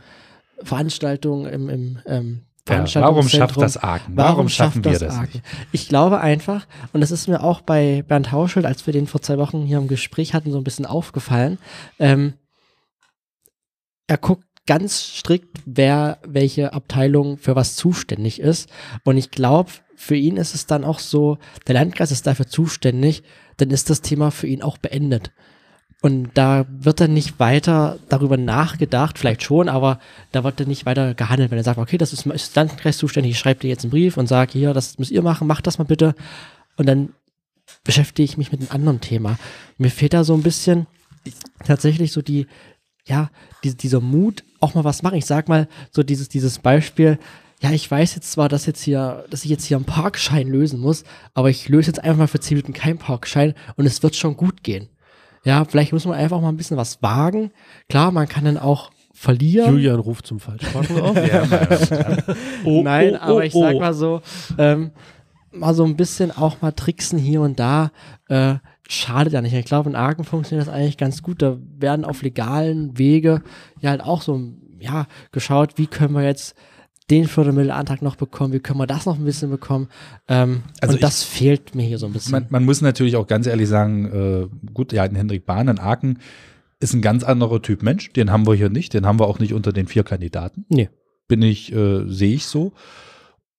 Veranstaltung 0.62 1.46
im, 1.46 1.68
im 1.68 1.98
ähm, 2.06 2.42
ja, 2.68 3.00
warum 3.00 3.28
schafft 3.28 3.56
das 3.60 3.76
Arken? 3.76 4.16
Warum, 4.16 4.36
warum 4.36 4.48
schaffen 4.48 4.84
wir 4.84 4.92
das, 4.92 5.02
Arken? 5.02 5.38
Nicht? 5.38 5.44
Ich 5.72 5.88
glaube 5.88 6.20
einfach, 6.20 6.66
und 6.92 7.00
das 7.00 7.10
ist 7.10 7.26
mir 7.26 7.42
auch 7.42 7.60
bei 7.60 8.04
Bernd 8.06 8.30
Hauschelt, 8.30 8.66
als 8.66 8.86
wir 8.86 8.92
den 8.92 9.08
vor 9.08 9.20
zwei 9.20 9.36
Wochen 9.38 9.64
hier 9.64 9.78
im 9.78 9.88
Gespräch 9.88 10.32
hatten, 10.32 10.52
so 10.52 10.58
ein 10.58 10.64
bisschen 10.64 10.86
aufgefallen. 10.86 11.58
Ähm, 11.98 12.34
er 14.06 14.16
guckt 14.16 14.44
ganz 14.66 15.16
strikt, 15.16 15.58
wer 15.64 16.18
welche 16.26 16.72
Abteilung 16.72 17.38
für 17.38 17.56
was 17.56 17.74
zuständig 17.74 18.40
ist. 18.40 18.68
Und 19.04 19.16
ich 19.16 19.30
glaube, 19.30 19.70
für 19.96 20.16
ihn 20.16 20.36
ist 20.36 20.54
es 20.54 20.66
dann 20.66 20.84
auch 20.84 20.98
so, 20.98 21.38
der 21.66 21.74
Landkreis 21.74 22.10
ist 22.12 22.26
dafür 22.26 22.46
zuständig, 22.46 23.22
dann 23.56 23.70
ist 23.70 23.90
das 23.90 24.00
Thema 24.02 24.30
für 24.30 24.46
ihn 24.46 24.62
auch 24.62 24.78
beendet. 24.78 25.32
Und 26.00 26.30
da 26.34 26.66
wird 26.68 27.00
dann 27.00 27.14
nicht 27.14 27.38
weiter 27.38 27.98
darüber 28.08 28.36
nachgedacht, 28.36 29.18
vielleicht 29.18 29.44
schon, 29.44 29.68
aber 29.68 30.00
da 30.32 30.42
wird 30.42 30.58
dann 30.58 30.66
nicht 30.66 30.84
weiter 30.84 31.14
gehandelt, 31.14 31.52
wenn 31.52 31.58
er 31.58 31.64
sagt, 31.64 31.78
okay, 31.78 31.96
das 31.96 32.12
ist, 32.12 32.26
ist 32.26 32.56
Landkreis 32.56 32.98
zuständig, 32.98 33.32
ich 33.32 33.38
schreibe 33.38 33.60
dir 33.60 33.68
jetzt 33.68 33.84
einen 33.84 33.92
Brief 33.92 34.16
und 34.16 34.26
sage, 34.26 34.52
hier, 34.52 34.74
das 34.74 34.98
müsst 34.98 35.12
ihr 35.12 35.22
machen, 35.22 35.46
macht 35.46 35.66
das 35.68 35.78
mal 35.78 35.84
bitte. 35.84 36.16
Und 36.76 36.86
dann 36.86 37.10
beschäftige 37.84 38.24
ich 38.24 38.36
mich 38.36 38.50
mit 38.50 38.60
einem 38.60 38.72
anderen 38.72 39.00
Thema. 39.00 39.38
Mir 39.78 39.90
fehlt 39.90 40.12
da 40.12 40.24
so 40.24 40.34
ein 40.34 40.42
bisschen 40.42 40.88
tatsächlich 41.64 42.10
so 42.10 42.20
die, 42.20 42.48
ja, 43.06 43.30
die, 43.64 43.76
dieser 43.76 44.00
Mut, 44.00 44.44
auch 44.60 44.74
mal 44.74 44.84
was 44.84 45.02
machen. 45.02 45.16
Ich 45.16 45.26
sag 45.26 45.48
mal, 45.48 45.68
so 45.90 46.02
dieses, 46.02 46.28
dieses 46.28 46.58
Beispiel, 46.58 47.18
ja, 47.60 47.70
ich 47.70 47.88
weiß 47.88 48.14
jetzt 48.16 48.32
zwar, 48.32 48.48
dass 48.48 48.66
jetzt 48.66 48.82
hier, 48.82 49.24
dass 49.30 49.44
ich 49.44 49.50
jetzt 49.50 49.64
hier 49.64 49.76
einen 49.76 49.86
Parkschein 49.86 50.48
lösen 50.48 50.80
muss, 50.80 51.04
aber 51.34 51.48
ich 51.48 51.68
löse 51.68 51.88
jetzt 51.88 52.02
einfach 52.02 52.18
mal 52.18 52.26
für 52.26 52.40
10 52.40 52.56
Minuten 52.56 52.72
keinen 52.72 52.98
Parkschein 52.98 53.54
und 53.76 53.86
es 53.86 54.02
wird 54.02 54.16
schon 54.16 54.36
gut 54.36 54.62
gehen. 54.62 54.88
Ja, 55.44 55.64
vielleicht 55.64 55.92
muss 55.92 56.04
man 56.04 56.18
einfach 56.18 56.40
mal 56.40 56.48
ein 56.48 56.56
bisschen 56.56 56.76
was 56.76 57.02
wagen. 57.02 57.50
Klar, 57.88 58.12
man 58.12 58.28
kann 58.28 58.44
dann 58.44 58.58
auch 58.58 58.90
verlieren. 59.12 59.74
Julian 59.74 59.98
ruft 60.00 60.26
zum 60.26 60.40
Falschparken 60.40 61.00
auf. 61.00 61.16
ja, 61.26 61.44
oh, 62.64 62.82
Nein, 62.84 63.14
oh, 63.14 63.18
aber 63.20 63.34
oh, 63.36 63.40
ich 63.40 63.52
sag 63.52 63.74
oh. 63.74 63.80
mal 63.80 63.94
so, 63.94 64.22
ähm, 64.58 64.92
mal 65.52 65.74
so 65.74 65.84
ein 65.84 65.96
bisschen 65.96 66.30
auch 66.30 66.62
mal 66.62 66.72
tricksen 66.72 67.18
hier 67.18 67.40
und 67.42 67.58
da, 67.58 67.90
äh, 68.28 68.54
schadet 68.88 69.32
ja 69.32 69.40
nicht. 69.40 69.54
Ich 69.54 69.64
glaube, 69.64 69.90
in 69.90 69.96
Arken 69.96 70.24
funktioniert 70.24 70.66
das 70.66 70.74
eigentlich 70.74 70.98
ganz 70.98 71.22
gut. 71.22 71.42
Da 71.42 71.58
werden 71.78 72.04
auf 72.04 72.22
legalen 72.22 72.98
Wege 72.98 73.42
ja 73.80 73.90
halt 73.90 74.02
auch 74.02 74.22
so, 74.22 74.40
ja, 74.78 75.06
geschaut, 75.30 75.78
wie 75.78 75.86
können 75.86 76.14
wir 76.14 76.22
jetzt 76.22 76.54
den 77.10 77.26
Fördermittelantrag 77.26 78.00
noch 78.02 78.16
bekommen, 78.16 78.52
wie 78.52 78.60
können 78.60 78.78
wir 78.78 78.86
das 78.86 79.06
noch 79.06 79.18
ein 79.18 79.24
bisschen 79.24 79.50
bekommen. 79.50 79.88
Ähm, 80.28 80.62
also 80.80 80.92
und 80.92 80.96
ich, 80.96 81.00
das 81.02 81.22
fehlt 81.22 81.74
mir 81.74 81.82
hier 81.82 81.98
so 81.98 82.06
ein 82.06 82.12
bisschen. 82.12 82.32
Man, 82.32 82.46
man, 82.48 82.64
muss 82.64 82.80
natürlich 82.80 83.16
auch 83.16 83.26
ganz 83.26 83.46
ehrlich 83.46 83.68
sagen, 83.68 84.06
äh, 84.06 84.70
gut, 84.72 84.92
ja, 84.92 85.02
Hendrik 85.04 85.44
Bahn 85.44 85.68
in 85.68 85.78
Aachen 85.78 86.18
ist 86.80 86.94
ein 86.94 87.02
ganz 87.02 87.22
anderer 87.22 87.62
Typ 87.62 87.82
Mensch. 87.82 88.12
Den 88.12 88.30
haben 88.30 88.46
wir 88.46 88.54
hier 88.54 88.70
nicht. 88.70 88.94
Den 88.94 89.06
haben 89.06 89.18
wir 89.18 89.26
auch 89.26 89.38
nicht 89.38 89.52
unter 89.52 89.72
den 89.72 89.86
vier 89.86 90.04
Kandidaten. 90.04 90.64
Nee. 90.68 90.90
Bin 91.28 91.42
ich, 91.42 91.72
äh, 91.72 92.04
sehe 92.06 92.34
ich 92.34 92.46
so. 92.46 92.72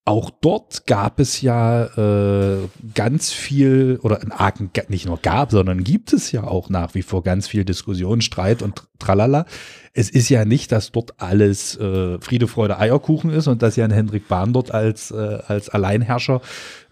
Auch 0.06 0.32
dort 0.32 0.86
gab 0.86 1.22
es 1.22 1.42
ja 1.42 1.86
äh, 1.86 2.68
ganz 2.94 3.32
viel, 3.32 4.00
oder 4.04 4.22
in 4.22 4.34
Aachen 4.34 4.70
nicht 4.90 5.06
nur 5.06 5.18
gab, 5.18 5.52
sondern 5.52 5.86
gibt 5.86 6.12
es 6.12 6.34
ja 6.34 6.44
auch 6.44 6.70
nach 6.70 6.94
wie 6.94 7.04
vor 7.04 7.24
ganz 7.24 7.48
viel 7.48 7.64
Diskussion, 7.64 8.20
Streit 8.20 8.62
und 8.62 8.84
tralala. 9.00 9.46
Es 9.94 10.10
ist 10.10 10.28
ja 10.28 10.44
nicht, 10.44 10.74
dass 10.74 10.92
dort 10.92 11.22
alles 11.22 11.78
äh, 11.78 12.20
Friede, 12.20 12.50
Freude, 12.50 12.80
Eierkuchen 12.80 13.30
ist 13.30 13.48
und 13.48 13.62
dass 13.62 13.78
ja 13.78 13.86
ein 13.86 13.92
Hendrik 13.92 14.28
Bahn 14.28 14.52
dort 14.52 14.72
als, 14.72 15.12
äh, 15.12 15.40
als 15.48 15.70
Alleinherrscher 15.70 16.42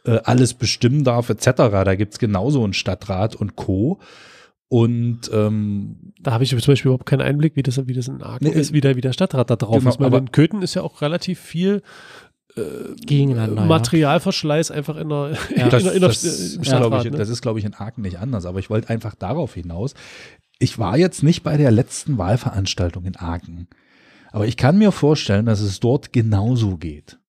äh, 0.06 0.20
alles 0.24 0.53
bestimmen 0.53 1.03
darf, 1.03 1.30
etc. 1.30 1.51
Da 1.58 1.96
gibt's 1.96 2.18
genauso 2.18 2.63
einen 2.63 2.74
Stadtrat 2.74 3.36
und 3.36 3.58
Co. 3.58 4.00
Und 4.70 5.30
ähm, 5.34 6.13
da 6.22 6.32
habe 6.32 6.46
ich 6.46 6.51
zum 6.51 6.60
Beispiel 6.60 6.88
überhaupt 6.88 7.06
keinen 7.06 7.22
Einblick, 7.22 7.58
wie 7.58 7.63
das, 7.63 7.86
wie 7.88 7.94
das 7.94 8.08
in 8.08 8.24
Aachen 8.24 8.48
nee, 8.48 8.51
ist, 8.51 8.72
wie 8.72 8.80
der, 8.80 8.96
wie 8.96 9.01
der 9.01 9.12
Stadtrat 9.12 9.50
da 9.50 9.58
drauf 9.58 9.80
genau, 9.80 9.89
ist. 9.89 10.00
Weil 10.00 10.13
in 10.13 10.32
Köthen 10.32 10.62
ist 10.62 10.75
ja 10.75 10.82
auch 10.82 11.01
relativ 11.01 11.41
viel 11.41 11.82
gegeneinander. 13.05 13.66
Materialverschleiß 13.66 14.70
ja. 14.70 14.75
einfach 14.75 14.98
in 14.98 15.09
der, 15.09 15.37
ja, 15.55 15.70
das, 15.70 15.83
in 15.83 15.85
der, 15.85 15.94
in 15.96 16.01
der 16.01 16.09
das, 16.09 16.57
Stadtrat, 16.61 17.05
ich, 17.05 17.11
ne? 17.11 17.18
das 17.18 17.29
ist, 17.29 17.42
glaube 17.42 17.59
ich, 17.59 17.66
in 17.66 17.74
Aachen 17.74 18.01
nicht 18.01 18.20
anders. 18.20 18.46
Aber 18.46 18.59
ich 18.59 18.70
wollte 18.70 18.90
einfach 18.90 19.16
darauf 19.16 19.53
hinaus. 19.53 19.94
Ich 20.59 20.77
war 20.77 20.98
jetzt 20.98 21.24
nicht 21.24 21.44
bei 21.44 21.57
der 21.57 21.72
letzten 21.72 22.18
Wahlveranstaltung 22.18 23.05
in 23.05 23.18
Aachen. 23.18 23.68
Aber 24.31 24.48
ich 24.48 24.57
kann 24.57 24.77
mir 24.77 24.92
vorstellen, 24.92 25.46
dass 25.46 25.59
es 25.59 25.79
dort 25.79 26.14
genauso 26.14 26.77
geht. 26.77 27.20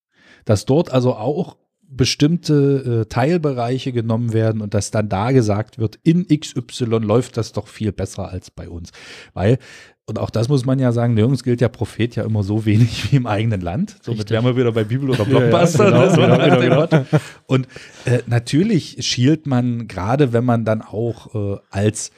Dass 0.44 0.66
dort 0.66 0.92
also 0.92 1.14
auch 1.14 1.56
bestimmte 1.94 3.02
äh, 3.02 3.08
Teilbereiche 3.08 3.92
genommen 3.92 4.32
werden 4.32 4.62
und 4.62 4.72
dass 4.74 4.90
dann 4.90 5.08
da 5.08 5.30
gesagt 5.30 5.78
wird, 5.78 5.98
in 6.02 6.26
XY 6.26 6.85
läuft 6.85 7.37
das 7.37 7.52
doch 7.52 7.68
viel 7.68 7.92
besser 7.92 8.28
als 8.28 8.50
bei 8.50 8.68
uns. 8.68 8.90
Weil 9.35 9.58
und 10.06 10.18
auch 10.18 10.30
das 10.30 10.48
muss 10.48 10.64
man 10.64 10.78
ja 10.78 10.90
sagen, 10.90 11.14
nirgends 11.14 11.44
gilt 11.44 11.60
ja 11.60 11.68
Prophet 11.68 12.16
ja 12.16 12.24
immer 12.24 12.42
so 12.42 12.64
wenig 12.64 13.12
wie 13.12 13.16
im 13.16 13.26
eigenen 13.26 13.60
Land. 13.60 13.96
Somit 14.02 14.30
wären 14.30 14.44
wir 14.44 14.56
wieder 14.56 14.72
bei 14.72 14.84
Bibel 14.84 15.08
oder 15.10 15.24
Blockbuster. 15.24 15.90
ja, 15.90 16.06
ja, 16.06 16.14
genau, 16.14 16.36
genau, 16.36 16.60
genau, 16.60 16.86
genau. 16.88 17.20
Und 17.46 17.68
äh, 18.04 18.18
natürlich 18.26 18.96
schielt 19.00 19.46
man, 19.46 19.86
gerade 19.86 20.32
wenn 20.32 20.44
man 20.44 20.64
dann 20.64 20.82
auch 20.82 21.34
äh, 21.34 21.58
als 21.70 22.10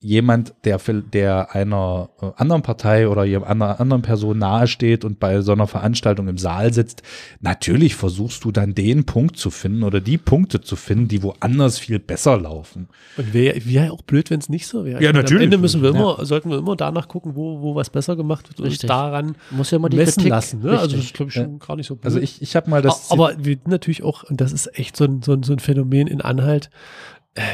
jemand, 0.00 0.54
der, 0.64 0.78
der 1.12 1.54
einer 1.54 2.10
äh, 2.20 2.26
anderen 2.36 2.62
Partei 2.62 3.08
oder 3.08 3.22
einer 3.22 3.80
anderen 3.80 4.02
Person 4.02 4.38
nahesteht 4.38 5.04
und 5.04 5.18
bei 5.18 5.40
so 5.40 5.52
einer 5.52 5.66
Veranstaltung 5.66 6.28
im 6.28 6.36
Saal 6.36 6.72
sitzt, 6.72 7.02
natürlich 7.40 7.96
versuchst 7.96 8.44
du 8.44 8.52
dann 8.52 8.74
den 8.74 9.04
Punkt 9.04 9.38
zu 9.38 9.50
finden 9.50 9.82
oder 9.82 10.00
die 10.00 10.18
Punkte 10.18 10.60
zu 10.60 10.76
finden, 10.76 11.08
die 11.08 11.22
woanders 11.22 11.78
viel 11.78 11.98
besser 11.98 12.38
laufen. 12.38 12.88
Und 13.16 13.32
wäre 13.32 13.64
wär 13.64 13.92
auch 13.92 14.02
blöd, 14.02 14.30
wenn 14.30 14.38
es 14.38 14.50
nicht 14.50 14.66
so 14.66 14.84
wäre. 14.84 15.02
Ja, 15.02 15.12
natürlich. 15.12 15.40
Am 15.40 15.44
Ende 15.44 15.58
müssen 15.58 15.82
wir 15.82 15.90
immer, 15.90 16.16
ja. 16.18 16.24
sollten 16.26 16.50
wir 16.50 16.58
immer 16.58 16.76
danach 16.76 17.08
gucken, 17.08 17.34
wo, 17.34 17.62
wo 17.62 17.74
was 17.74 17.88
besser 17.88 18.16
gemacht 18.16 18.48
wird 18.50 18.60
und 18.60 18.88
daran 18.88 19.34
Muss 19.50 19.70
ja 19.70 19.78
immer 19.78 19.88
die 19.88 19.96
messen 19.96 20.22
Kritik. 20.22 20.30
lassen. 20.30 20.60
Ne? 20.62 20.78
Also 20.78 20.96
das 20.96 21.12
glaube 21.14 21.30
ich 21.30 21.34
schon 21.34 21.52
ja. 21.52 21.66
gar 21.66 21.76
nicht 21.76 21.86
so 21.86 21.96
blöd. 21.96 22.04
Also 22.04 22.20
ich, 22.20 22.42
ich 22.42 22.54
habe 22.54 22.68
mal 22.68 22.82
das. 22.82 23.10
Aber 23.10 23.32
wir 23.38 23.56
natürlich 23.64 24.02
auch, 24.02 24.24
und 24.24 24.42
das 24.42 24.52
ist 24.52 24.78
echt 24.78 24.94
so 24.96 25.04
ein, 25.04 25.22
so 25.22 25.32
ein, 25.32 25.42
so 25.42 25.54
ein 25.54 25.58
Phänomen 25.58 26.06
in 26.06 26.20
Anhalt, 26.20 26.68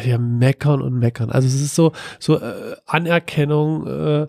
wir 0.03 0.19
meckern 0.19 0.81
und 0.81 0.99
meckern. 0.99 1.31
Also 1.31 1.49
es 1.49 1.55
ist 1.55 1.75
so, 1.75 1.93
so 2.19 2.39
äh, 2.39 2.77
Anerkennung, 2.87 3.87
äh, 3.87 4.27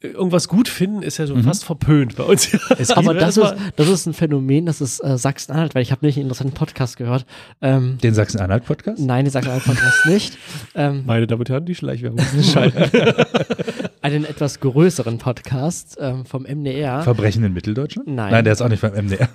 irgendwas 0.00 0.48
gut 0.48 0.68
finden, 0.68 1.02
ist 1.02 1.18
ja 1.18 1.26
so 1.26 1.34
mhm. 1.34 1.44
fast 1.44 1.64
verpönt 1.64 2.16
bei 2.16 2.24
uns. 2.24 2.50
Aber 2.96 3.14
das 3.14 3.36
ist, 3.36 3.54
das 3.76 3.88
ist 3.88 4.06
ein 4.06 4.14
Phänomen, 4.14 4.66
das 4.66 4.80
ist 4.80 5.00
äh, 5.00 5.16
Sachsen-Anhalt, 5.16 5.74
weil 5.74 5.82
ich 5.82 5.92
habe 5.92 6.04
nicht 6.04 6.16
einen 6.16 6.24
interessanten 6.24 6.54
Podcast 6.54 6.96
gehört. 6.96 7.26
Ähm, 7.60 7.98
den 8.02 8.14
Sachsen-Anhalt-Podcast? 8.14 9.00
Nein, 9.00 9.24
den 9.24 9.32
Sachsen-Anhalt-Podcast 9.32 10.06
nicht. 10.06 10.38
Ähm, 10.74 11.02
Meine 11.06 11.26
Damen 11.26 11.40
und 11.40 11.50
Herren, 11.50 11.66
die 11.66 11.74
Schleichwerbung 11.74 12.20
einen 14.02 14.24
etwas 14.24 14.60
größeren 14.60 15.18
Podcast 15.18 15.96
ähm, 16.00 16.26
vom 16.26 16.42
MDR. 16.42 17.02
Verbrechen 17.02 17.42
in 17.44 17.52
Mitteldeutschland? 17.52 18.08
Nein. 18.08 18.32
Nein, 18.32 18.44
der 18.44 18.52
ist 18.52 18.60
auch 18.60 18.68
nicht 18.68 18.82
beim 18.82 18.92
MDR. 18.92 19.28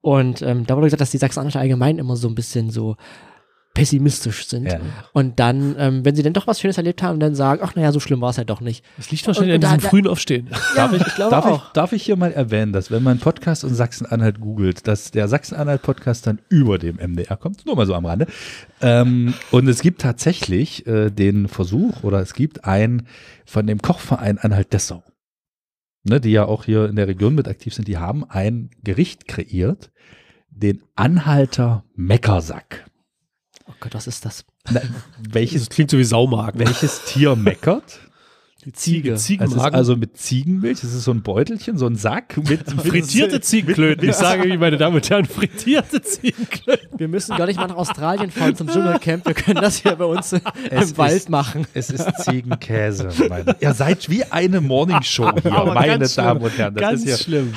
und 0.00 0.42
ähm, 0.42 0.66
da 0.66 0.76
wurde 0.76 0.86
gesagt, 0.86 1.02
dass 1.02 1.10
die 1.10 1.18
Sachsen-Anhalt 1.18 1.56
allgemein 1.56 1.98
immer 1.98 2.16
so 2.16 2.28
ein 2.28 2.34
bisschen 2.34 2.70
so 2.70 2.96
pessimistisch 3.74 4.46
sind. 4.46 4.66
Ja. 4.66 4.80
Und 5.12 5.40
dann, 5.40 5.74
ähm, 5.78 6.04
wenn 6.04 6.14
sie 6.14 6.22
dann 6.22 6.34
doch 6.34 6.46
was 6.46 6.60
Schönes 6.60 6.76
erlebt 6.76 7.02
haben, 7.02 7.20
dann 7.20 7.34
sagen, 7.34 7.62
ach 7.64 7.74
naja, 7.74 7.90
so 7.90 8.00
schlimm 8.00 8.20
war 8.20 8.30
es 8.30 8.38
halt 8.38 8.50
doch 8.50 8.60
nicht. 8.60 8.84
Das 8.98 9.10
liegt 9.10 9.26
wahrscheinlich 9.26 9.54
und, 9.54 9.64
an 9.64 9.70
diesem 9.70 9.82
da, 9.82 9.88
frühen 9.88 10.06
Aufstehen. 10.06 10.48
Ja, 10.50 10.88
darf, 10.88 10.92
ich, 10.92 11.06
ich 11.06 11.14
darf, 11.14 11.50
ich, 11.50 11.72
darf 11.72 11.92
ich 11.92 12.02
hier 12.02 12.16
mal 12.16 12.32
erwähnen, 12.32 12.72
dass 12.72 12.90
wenn 12.90 13.02
man 13.02 13.18
Podcast 13.18 13.64
und 13.64 13.74
Sachsen-Anhalt 13.74 14.40
googelt, 14.40 14.86
dass 14.86 15.10
der 15.10 15.26
Sachsen-Anhalt-Podcast 15.28 16.26
dann 16.26 16.40
über 16.50 16.78
dem 16.78 16.96
MDR 16.96 17.36
kommt, 17.36 17.64
nur 17.64 17.76
mal 17.76 17.86
so 17.86 17.94
am 17.94 18.04
Rande. 18.04 18.26
Ähm, 18.82 19.32
und 19.50 19.68
es 19.68 19.80
gibt 19.80 20.02
tatsächlich 20.02 20.86
äh, 20.86 21.10
den 21.10 21.48
Versuch 21.48 22.02
oder 22.02 22.20
es 22.20 22.34
gibt 22.34 22.64
einen 22.64 23.06
von 23.46 23.66
dem 23.66 23.80
Kochverein 23.80 24.38
Anhalt-Dessau, 24.38 25.02
ne, 26.04 26.20
die 26.20 26.32
ja 26.32 26.44
auch 26.44 26.64
hier 26.64 26.88
in 26.90 26.96
der 26.96 27.08
Region 27.08 27.34
mit 27.34 27.48
aktiv 27.48 27.72
sind, 27.72 27.88
die 27.88 27.96
haben 27.96 28.24
ein 28.28 28.70
Gericht 28.84 29.26
kreiert, 29.28 29.90
den 30.50 30.82
Anhalter 30.94 31.84
Meckersack. 31.94 32.84
Oh 33.72 33.76
Gott, 33.80 33.94
was 33.94 34.06
ist 34.06 34.24
das? 34.24 34.44
Na, 34.70 34.80
welches, 35.30 35.62
das 35.62 35.70
klingt 35.70 35.90
so 35.90 35.98
wie 35.98 36.04
Saumarkt. 36.04 36.58
Welches 36.58 37.04
Tier 37.04 37.34
meckert? 37.36 38.00
Die 38.64 38.72
Ziege. 38.72 39.16
Ziegenmagen. 39.16 39.58
Es 39.58 39.66
ist 39.66 39.74
also 39.74 39.96
mit 39.96 40.16
Ziegenmilch, 40.16 40.82
das 40.82 40.94
ist 40.94 41.02
so 41.02 41.10
ein 41.10 41.22
Beutelchen, 41.22 41.78
so 41.78 41.86
ein 41.86 41.96
Sack 41.96 42.36
mit 42.48 42.70
frittierte 42.70 43.40
Ziegenklöten. 43.40 44.08
Ich 44.08 44.14
sage, 44.14 44.48
wie 44.48 44.56
meine 44.56 44.76
Damen 44.76 44.94
und 44.94 45.10
Herren, 45.10 45.24
frittierte 45.24 46.00
Ziegenklöten. 46.00 46.96
Wir 46.96 47.08
müssen 47.08 47.36
gar 47.36 47.46
nicht 47.46 47.56
mal 47.56 47.66
nach 47.66 47.74
Australien 47.74 48.30
fahren 48.30 48.54
zum 48.54 48.68
Dschungelcamp. 48.68 49.26
Wir 49.26 49.34
können 49.34 49.60
das 49.60 49.78
hier 49.78 49.96
bei 49.96 50.04
uns 50.04 50.32
im 50.32 50.40
es 50.70 50.96
Wald 50.96 51.16
ist, 51.16 51.28
machen. 51.28 51.66
Es 51.74 51.90
ist 51.90 52.06
Ziegenkäse. 52.22 53.08
Meine. 53.28 53.56
Ihr 53.58 53.74
seid 53.74 54.08
wie 54.08 54.22
eine 54.26 54.60
Morningshow 54.60 55.32
hier, 55.42 55.52
Aber 55.52 55.74
meine 55.74 56.06
Damen 56.06 56.40
und 56.42 56.56
Herren. 56.56 56.74
Das 56.74 56.82
ganz 56.82 57.00
ist 57.00 57.06
hier, 57.06 57.16
schlimm. 57.16 57.54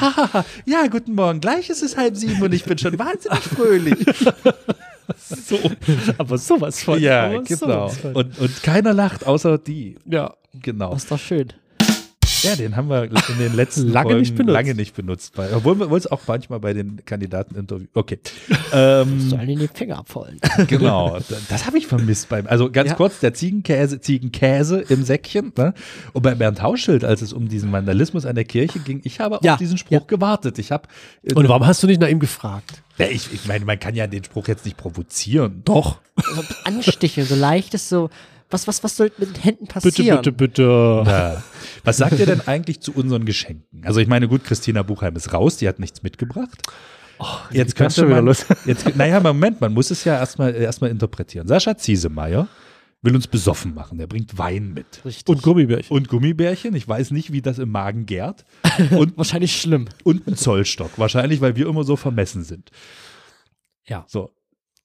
ja, 0.65 0.87
guten 0.87 1.13
Morgen. 1.13 1.39
Gleich 1.39 1.69
ist 1.69 1.83
es 1.83 1.97
halb 1.97 2.15
sieben 2.17 2.41
und 2.41 2.51
ich 2.51 2.63
bin 2.63 2.79
schon 2.79 2.97
wahnsinnig 2.97 3.43
fröhlich. 3.43 4.05
so, 5.17 5.57
aber 6.17 6.37
sowas 6.37 6.83
von. 6.83 6.99
Ja, 6.99 7.39
genau. 7.41 7.89
Von. 7.89 8.13
Und, 8.15 8.39
und 8.39 8.63
keiner 8.63 8.93
lacht, 8.93 9.25
außer 9.25 9.57
die. 9.57 9.95
Ja, 10.05 10.33
genau. 10.61 10.91
Das 10.91 11.03
ist 11.03 11.11
doch 11.11 11.19
schön. 11.19 11.53
Ja, 12.45 12.55
den 12.55 12.75
haben 12.75 12.89
wir 12.89 13.03
in 13.03 13.37
den 13.39 13.55
letzten 13.55 13.89
Lange 13.89 14.09
Folgen 14.09 14.19
nicht 14.21 14.35
benutzt. 14.35 14.53
lange 14.53 14.75
nicht 14.75 14.95
benutzt. 14.95 15.37
Weil, 15.37 15.53
obwohl 15.53 15.79
wir 15.79 15.91
es 15.91 16.07
auch 16.07 16.21
manchmal 16.27 16.59
bei 16.59 16.73
den 16.73 17.03
Kandidateninterviews. 17.05 17.89
Okay. 17.93 18.19
Ähm, 18.73 19.19
Sollen 19.29 19.47
die 19.47 19.67
Finger 19.73 19.99
abfallen. 19.99 20.39
genau. 20.67 21.15
Das, 21.17 21.47
das 21.49 21.65
habe 21.65 21.77
ich 21.77 21.87
vermisst 21.87 22.29
beim. 22.29 22.47
Also 22.47 22.71
ganz 22.71 22.89
Ja. 22.91 22.95
kurz, 22.95 23.19
der 23.19 23.33
Ziegenkäse, 23.33 23.99
Ziegenkäse 24.01 24.81
im 24.89 25.03
Säckchen. 25.03 25.51
Ne? 25.57 25.73
Und 26.13 26.21
bei 26.21 26.35
Bernd 26.35 26.61
Hauschild, 26.61 27.03
als 27.03 27.21
es 27.21 27.33
um 27.33 27.47
diesen 27.49 27.71
Vandalismus 27.71 28.25
an 28.25 28.35
der 28.35 28.45
Kirche 28.45 28.79
ging, 28.79 29.01
ich 29.03 29.19
habe 29.19 29.39
Ja, 29.43 29.53
auf 29.53 29.59
diesen 29.59 29.77
Spruch 29.77 30.01
ja. 30.01 30.05
gewartet. 30.07 30.59
Ich 30.59 30.71
habe. 30.71 30.87
Und 31.33 31.47
warum 31.49 31.65
hast 31.65 31.81
du 31.83 31.87
nicht 31.87 31.99
nach 32.01 32.09
ihm 32.09 32.19
gefragt? 32.19 32.81
Ja, 32.97 33.07
ich, 33.07 33.33
ich 33.33 33.45
meine, 33.47 33.65
man 33.65 33.77
kann 33.79 33.93
ja 33.95 34.07
den 34.07 34.23
Spruch 34.23 34.47
jetzt 34.47 34.63
nicht 34.65 34.77
provozieren. 34.77 35.61
Doch. 35.65 35.99
So 36.33 36.43
ansticheln, 36.63 37.27
so 37.27 37.35
leichtes, 37.35 37.89
so. 37.89 38.09
Was, 38.55 38.67
was, 38.69 38.83
was 38.85 38.95
soll 38.95 39.11
mit 39.17 39.35
den 39.35 39.41
Händen 39.43 39.65
Bitte, 39.65 39.79
passieren? 39.81 40.17
bitte, 40.17 40.31
bitte. 40.31 40.63
Ja. 41.05 41.43
Was 41.83 41.97
sagt 41.97 42.17
ihr 42.19 42.25
denn 42.25 42.39
eigentlich 42.47 42.79
zu 42.79 42.93
unseren 42.93 43.25
Geschenken? 43.25 43.85
Also 43.85 43.99
ich 43.99 44.07
meine, 44.07 44.29
gut, 44.29 44.45
Christina 44.45 44.81
Buchheim 44.81 45.13
ist 45.17 45.33
raus, 45.33 45.57
die 45.57 45.67
hat 45.67 45.77
nichts 45.79 46.03
mitgebracht. 46.03 46.61
jetzt 47.51 47.53
geht's 47.53 47.75
könnte 47.75 47.95
schon 47.95 48.09
man, 48.09 48.25
los. 48.25 48.45
jetzt, 48.65 48.95
naja, 48.95 49.19
Moment, 49.19 49.59
man 49.59 49.73
muss 49.73 49.91
es 49.91 50.05
ja 50.05 50.17
erstmal 50.17 50.55
erstmal 50.55 50.89
interpretieren. 50.89 51.47
Sascha 51.47 51.75
Ziesemeyer 51.77 52.47
will 53.01 53.13
uns 53.13 53.27
besoffen 53.27 53.73
machen. 53.73 53.97
Der 53.97 54.07
bringt 54.07 54.37
Wein 54.37 54.73
mit. 54.73 55.03
Richtig. 55.03 55.27
Und 55.27 55.41
Gummibärchen. 55.43 55.95
Und 55.95 56.07
Gummibärchen, 56.07 56.73
ich 56.75 56.87
weiß 56.87 57.11
nicht, 57.11 57.33
wie 57.33 57.41
das 57.41 57.59
im 57.59 57.69
Magen 57.71 58.05
gärt. 58.05 58.45
Und, 58.91 59.17
Wahrscheinlich 59.17 59.59
schlimm. 59.59 59.89
und 60.05 60.25
ein 60.27 60.37
Zollstock. 60.37 60.97
Wahrscheinlich, 60.97 61.41
weil 61.41 61.57
wir 61.57 61.67
immer 61.67 61.83
so 61.83 61.97
vermessen 61.97 62.43
sind. 62.45 62.71
Ja. 63.85 64.05
So. 64.07 64.31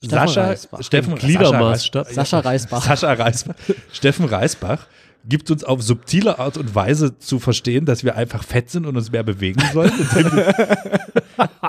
Steffen 0.03 0.29
Sascha, 0.29 0.47
Reisbach. 0.47 0.83
Steffen 0.83 1.13
Im 1.13 1.19
Gliedermaßstab. 1.19 2.09
Sascha 2.09 2.41
Reisbach. 2.41 2.83
Sascha 2.83 3.13
Reisbach, 3.13 3.55
Steffen 3.93 4.25
Reisbach 4.25 4.87
gibt 5.27 5.51
uns 5.51 5.65
auf 5.65 5.83
subtile 5.83 6.39
Art 6.39 6.57
und 6.57 6.75
Weise 6.75 7.19
zu 7.19 7.39
verstehen, 7.39 7.85
dass 7.85 8.05
wir 8.05 8.17
einfach 8.17 8.43
fett 8.43 8.71
sind 8.71 8.87
und 8.87 8.97
uns 8.97 9.13
mehr 9.13 9.23
bewegen 9.23 9.61
sollen, 9.73 9.93
indem, 9.99 10.39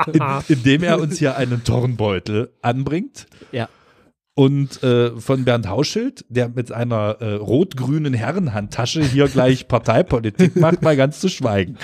in, 0.14 0.24
indem 0.48 0.84
er 0.84 1.00
uns 1.00 1.20
hier 1.20 1.36
einen 1.36 1.64
Turnbeutel 1.64 2.52
anbringt. 2.62 3.28
Ja. 3.52 3.68
Und 4.34 4.82
äh, 4.82 5.12
von 5.20 5.44
Bernd 5.44 5.68
Hauschild, 5.68 6.24
der 6.30 6.48
mit 6.48 6.72
einer 6.72 7.18
äh, 7.20 7.34
rot-grünen 7.34 8.14
Herrenhandtasche 8.14 9.04
hier 9.04 9.28
gleich 9.28 9.68
Parteipolitik 9.68 10.56
macht, 10.56 10.82
mal 10.82 10.96
ganz 10.96 11.20
zu 11.20 11.28
schweigen. 11.28 11.78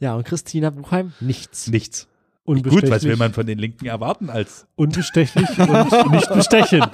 Ja, 0.00 0.14
und 0.14 0.24
Christina 0.24 0.70
Buchheim 0.70 1.12
nichts. 1.20 1.68
Nichts. 1.68 2.08
Unbestechlich. 2.50 2.82
Gut, 2.82 2.90
was 2.90 3.04
will 3.04 3.16
man 3.16 3.32
von 3.32 3.46
den 3.46 3.58
Linken 3.58 3.86
erwarten 3.86 4.28
als 4.28 4.66
Unbestechlich 4.74 5.48
und 5.58 6.10
nicht 6.10 6.34
bestechend. 6.34 6.88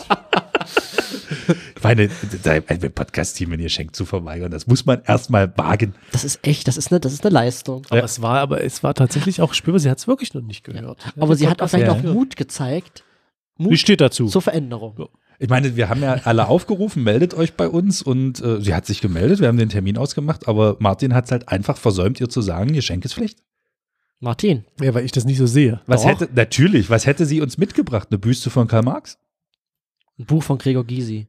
ich 1.77 1.83
meine, 1.83 2.11
ein 2.45 2.93
Podcast-Team, 2.93 3.51
wenn 3.53 3.61
ihr 3.61 3.71
schenkt, 3.71 3.97
zu 3.97 4.05
verweigern, 4.05 4.51
das 4.51 4.67
muss 4.67 4.85
man 4.85 5.01
erstmal 5.07 5.57
wagen. 5.57 5.95
Das 6.13 6.25
ist 6.25 6.41
echt, 6.47 6.69
das 6.69 6.77
ist 6.77 6.91
eine, 6.93 7.01
das 7.01 7.13
ist 7.15 7.25
eine 7.25 7.33
Leistung. 7.33 7.87
Aber 7.89 8.05
es 8.05 8.21
war, 8.21 8.41
aber 8.41 8.63
es 8.63 8.83
war 8.83 8.93
tatsächlich 8.95 9.41
auch 9.41 9.55
spürbar, 9.55 9.81
sie 9.81 9.89
hat 9.89 9.99
es 9.99 10.07
wirklich 10.07 10.35
noch 10.35 10.43
nicht 10.43 10.63
gehört. 10.63 11.13
Aber 11.19 11.37
sie 11.37 11.49
hat 11.49 11.63
auch 11.63 11.69
vielleicht 11.69 11.87
Ja. 11.87 11.93
auch 12.11 12.15
Mut 12.15 12.37
gezeigt. 12.37 13.05
Wie 13.57 13.65
Mut 13.65 13.79
steht 13.79 14.01
dazu? 14.03 14.27
zur 14.27 14.43
Veränderung. 14.43 15.09
Ich 15.39 15.49
meine, 15.49 15.77
wir 15.77 15.89
haben 15.89 16.03
ja 16.03 16.21
alle 16.25 16.49
aufgerufen, 16.49 17.03
meldet 17.03 17.33
euch 17.35 17.55
bei 17.55 17.69
uns 17.69 18.03
und 18.03 18.43
äh, 18.43 18.61
sie 18.61 18.75
hat 18.75 18.87
sich 18.87 19.01
gemeldet, 19.01 19.41
wir 19.41 19.49
haben 19.49 19.59
den 19.59 19.69
Termin 19.69 19.97
ausgemacht, 19.99 20.49
aber 20.49 20.77
Martin 20.81 21.15
hat 21.15 21.27
es 21.27 21.31
halt 21.31 21.49
einfach 21.49 21.77
versäumt, 21.77 22.21
ihr 22.21 22.29
zu 22.29 22.41
sagen, 22.43 22.73
Geschenk 22.73 23.05
ist 23.05 23.15
Pflicht. 23.15 23.39
Martin, 24.21 24.65
Ja, 24.81 24.95
weil 24.95 25.05
ich 25.05 25.13
das 25.13 25.25
nicht 25.25 25.39
so 25.39 25.47
sehe. 25.47 25.81
Was 25.87 26.03
Doch. 26.03 26.09
hätte, 26.09 26.29
natürlich, 26.35 26.89
was 26.91 27.07
hätte 27.07 27.27
sie 27.27 27.41
uns 27.41 27.59
mitgebracht? 27.59 28.09
Eine 28.11 28.19
Büste 28.19 28.51
von 28.51 28.67
Karl 28.69 28.83
Marx? 28.83 29.19
ein 30.19 30.25
Buch 30.25 30.43
von 30.43 30.57
Gregor 30.57 30.85
Gysi. 30.85 31.27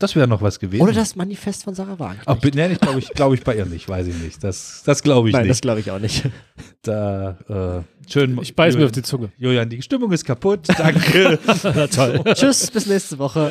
Das 0.00 0.14
wäre 0.14 0.28
noch 0.28 0.42
was 0.42 0.60
gewesen. 0.60 0.82
Oder 0.82 0.92
das 0.92 1.16
Manifest 1.16 1.64
von 1.64 1.74
Sarah 1.74 1.98
Wagenknecht. 1.98 2.28
Ach, 2.28 2.36
bin- 2.38 2.54
nee, 2.54 2.70
ich 2.72 2.78
glaube 2.78 2.98
ich, 3.00 3.08
glaub 3.14 3.32
ich 3.34 3.42
bei 3.42 3.56
ihr 3.56 3.64
nicht, 3.66 3.88
weiß 3.88 4.06
ich 4.06 4.14
nicht. 4.16 4.44
Das, 4.44 4.82
das 4.84 5.02
glaube 5.02 5.28
ich 5.28 5.32
Nein, 5.32 5.48
das 5.48 5.56
nicht. 5.56 5.62
glaube 5.62 5.80
ich 5.80 5.90
auch 5.90 5.98
nicht. 5.98 6.24
Da, 6.82 7.84
äh, 8.06 8.10
schön. 8.10 8.38
Ich 8.40 8.54
beiß 8.54 8.76
mir 8.76 8.84
auf 8.84 8.92
die 8.92 9.02
Zunge. 9.02 9.32
Julian, 9.38 9.68
die 9.68 9.82
Stimmung 9.82 10.12
ist 10.12 10.24
kaputt. 10.24 10.60
Danke. 10.78 11.38
Na 11.64 11.86
toll. 11.88 12.22
Tschüss, 12.34 12.70
bis 12.70 12.86
nächste 12.86 13.18
Woche. 13.18 13.50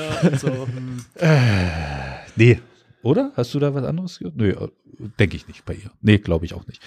nee. 2.35 2.59
Oder? 3.07 3.31
Hast 3.35 3.53
du 3.53 3.59
da 3.59 3.73
was 3.73 3.83
anderes 3.85 4.19
gehört? 4.19 4.35
Nö, 4.35 4.53
denke 5.19 5.35
ich 5.37 5.47
nicht 5.47 5.63
bei 5.65 5.75
ihr. 5.75 5.91
Nee, 6.01 6.17
glaube 6.17 6.45
ich 6.45 6.53
auch 6.53 6.67
nicht. 6.67 6.81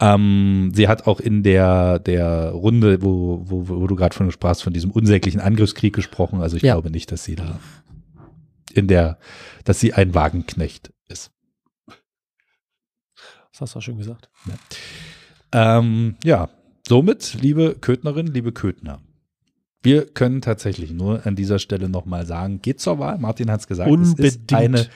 Ähm, 0.00 0.70
sie 0.74 0.86
hat 0.88 1.06
auch 1.06 1.18
in 1.18 1.42
der, 1.42 1.98
der 1.98 2.50
Runde, 2.50 3.02
wo, 3.02 3.40
wo, 3.44 3.66
wo 3.68 3.86
du 3.86 3.96
gerade 3.96 4.14
von 4.14 4.30
sprachst, 4.30 4.62
von 4.62 4.72
diesem 4.74 4.90
unsäglichen 4.90 5.40
Angriffskrieg 5.40 5.94
gesprochen. 5.94 6.42
Also 6.42 6.56
ich 6.58 6.62
Ja. 6.62 6.74
glaube 6.74 6.90
nicht, 6.90 7.10
dass 7.10 7.24
sie 7.24 7.36
da 7.36 7.58
in 8.74 8.86
der, 8.86 9.18
dass 9.64 9.80
sie 9.80 9.94
ein 9.94 10.14
Wagenknecht 10.14 10.92
ist. 11.08 11.30
Das 13.52 13.60
hast 13.62 13.74
du 13.74 13.78
auch 13.78 13.82
schon 13.82 13.96
gesagt. 13.96 14.28
Ähm, 15.52 16.16
ja, 16.22 16.50
somit, 16.86 17.38
liebe 17.40 17.76
Köthnerin, 17.80 18.26
liebe 18.26 18.52
Köthner, 18.52 19.00
wir 19.82 20.04
können 20.06 20.42
tatsächlich 20.42 20.90
nur 20.90 21.24
an 21.26 21.36
dieser 21.36 21.58
Stelle 21.58 21.88
nochmal 21.88 22.26
sagen, 22.26 22.60
geht 22.60 22.80
zur 22.80 22.98
Wahl. 22.98 23.18
Martin 23.18 23.50
hat 23.50 23.60
es 23.60 23.66
gesagt, 23.68 23.88
es 23.90 23.94
ist 23.94 24.10
Unbedingt. 24.10 24.52
eine, 24.52 24.86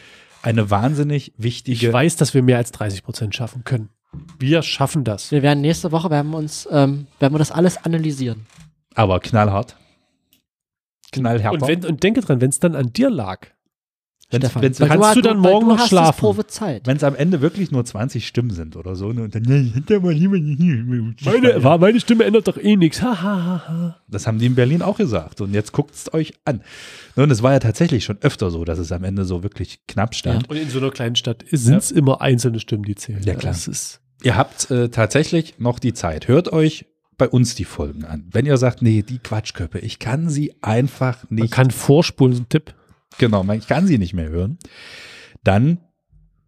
eine 0.43 0.71
wahnsinnig 0.71 1.29
Ich 1.37 1.43
wichtige. 1.43 1.93
weiß, 1.93 2.17
dass 2.17 2.35
wir 2.35 2.43
mehr 2.43 2.57
als 2.59 2.73
30 2.73 3.03
Prozent 3.03 3.35
schaffen 3.35 3.65
können. 3.65 3.91
Wir 4.39 4.63
schaffen 4.63 5.05
das. 5.05 5.31
Wir 5.31 5.43
werden 5.43 5.61
nächste 5.61 5.93
Woche 5.93 6.11
werden 6.11 6.31
wir 6.33 6.39
uns, 6.39 6.69
ähm, 6.71 7.07
werden 7.19 7.35
wir 7.35 7.39
das 7.39 7.53
alles 7.53 7.77
analysieren. 7.85 8.47
Aber 8.95 9.21
knallhart. 9.21 9.77
Knallhärter. 11.13 11.53
Und, 11.63 11.69
wenn, 11.69 11.85
und 11.85 12.03
denke 12.03 12.21
dran, 12.21 12.41
wenn 12.41 12.51
es 12.51 12.59
dann 12.61 12.75
an 12.75 12.93
dir 12.93 13.11
lag, 13.11 13.49
Stefan, 14.39 14.63
wenn's- 14.63 14.79
kannst 14.79 15.05
hast- 15.07 15.17
du 15.17 15.21
dann 15.23 15.39
morgen 15.39 15.67
du 15.69 15.75
noch 15.75 15.87
schlafen? 15.87 16.21
Wenn 16.87 16.97
es 16.97 17.05
am 17.05 17.15
Ende 17.17 17.41
wirklich 17.41 17.71
nur 17.71 17.85
20 17.85 18.27
Stimmen 18.27 18.51
sind 18.51 18.77
oder 18.77 18.95
so, 18.95 19.13
ne, 19.13 19.25
und 19.25 19.35
dann, 19.35 19.43
meine, 21.25 21.63
war, 21.65 21.79
meine 21.79 21.99
Stimme 22.01 22.25
ändert 22.25 22.47
doch 22.49 22.57
eh 22.57 22.77
nichts. 22.77 23.03
Ha, 23.03 23.23
ha, 23.23 23.45
ha, 23.45 23.65
ha. 23.69 23.97
Das 24.09 24.27
haben 24.27 24.39
die 24.39 24.47
in 24.47 24.55
Berlin 24.55 24.83
auch 24.83 24.97
gesagt. 24.99 25.41
Und 25.41 25.53
jetzt 25.55 25.73
guckt 25.73 25.95
es 25.95 26.13
euch 26.15 26.35
an. 26.45 26.63
Ne, 27.17 27.25
Und 27.25 27.31
es 27.31 27.43
war 27.43 27.53
ja 27.53 27.59
tatsächlich 27.59 28.05
schon 28.05 28.19
öfter 28.21 28.51
so, 28.51 28.65
dass 28.65 28.79
es 28.79 28.93
am 28.93 29.05
Ende 29.05 29.25
so 29.25 29.43
wirklich 29.43 29.81
knapp 29.89 30.15
stand. 30.15 30.49
Und 30.49 30.57
in 30.57 30.71
so 30.71 30.79
einer 30.79 30.91
kleinen 30.91 31.17
Stadt 31.17 31.45
sind 31.51 31.79
es 31.79 31.91
immer 31.91 32.21
einzelne 32.21 32.61
Stimmen, 32.61 32.85
die 32.85 32.95
zählen. 32.95 33.23
Ja, 33.25 33.35
klar. 33.35 33.53
Das 33.53 33.67
ist, 33.69 34.01
Ihr 34.23 34.37
habt 34.37 34.71
äh, 34.71 34.91
tatsächlich 34.91 35.55
noch 35.59 35.79
die 35.79 35.95
Zeit. 35.95 36.29
Hört 36.29 36.53
euch 36.53 36.85
bei 37.17 37.29
uns 37.29 37.55
die 37.55 37.65
Folgen 37.65 38.05
an. 38.05 38.27
Wenn 38.31 38.47
ihr 38.47 38.57
sagt, 38.59 38.83
nee, 38.83 39.03
die 39.03 39.19
Quatschköppe, 39.19 39.79
ich 39.79 39.99
kann 39.99 40.29
sie 40.29 40.55
einfach 40.63 41.25
man 41.31 41.43
nicht, 41.43 41.53
kann 41.53 41.71
vorspulen, 41.71 42.35
so 42.35 42.43
ein 42.43 42.49
Tipp. 42.49 42.75
Genau, 43.21 43.45
man- 43.45 43.59
ich 43.59 43.69
kann 43.69 43.87
sie 43.87 43.99
nicht 43.99 44.15
mehr 44.15 44.29
hören, 44.29 44.59
dann 45.45 45.79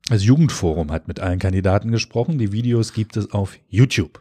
das 0.08 0.24
Jugendforum 0.24 0.90
hat 0.90 1.06
mit 1.06 1.20
allen 1.20 1.38
Kandidaten 1.38 1.92
gesprochen. 1.92 2.36
Die 2.38 2.50
Videos 2.52 2.92
gibt 2.92 3.16
es 3.16 3.30
auf 3.32 3.56
YouTube. 3.68 4.20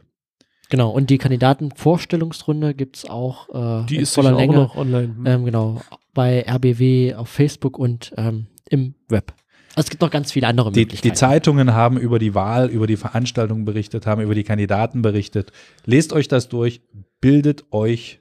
Genau, 0.69 0.91
und 0.91 1.09
die 1.09 1.17
Kandidatenvorstellungsrunde 1.17 2.73
gibt 2.73 2.97
es 2.97 3.05
auch 3.09 3.49
äh, 3.83 3.85
Die 3.87 3.95
in 3.95 4.01
ist 4.03 4.13
voller 4.15 4.31
Länge. 4.33 4.53
noch 4.55 4.75
online. 4.75 5.15
Ähm, 5.25 5.45
genau, 5.45 5.81
bei 6.13 6.45
RBW 6.47 7.15
auf 7.15 7.29
Facebook 7.29 7.77
und 7.77 8.13
ähm, 8.17 8.47
im 8.69 8.95
Web. 9.09 9.33
Also 9.75 9.85
es 9.87 9.89
gibt 9.89 10.01
noch 10.01 10.11
ganz 10.11 10.31
viele 10.31 10.47
andere 10.47 10.71
Die, 10.71 10.81
Möglichkeiten. 10.81 11.13
die 11.13 11.17
Zeitungen 11.17 11.73
haben 11.73 11.97
über 11.97 12.19
die 12.19 12.35
Wahl, 12.35 12.69
über 12.69 12.87
die 12.87 12.97
Veranstaltung 12.97 13.65
berichtet, 13.65 14.05
haben 14.05 14.21
über 14.21 14.35
die 14.35 14.43
Kandidaten 14.43 15.01
berichtet. 15.01 15.51
Lest 15.85 16.13
euch 16.13 16.27
das 16.27 16.47
durch, 16.49 16.81
bildet 17.21 17.65
euch 17.71 18.19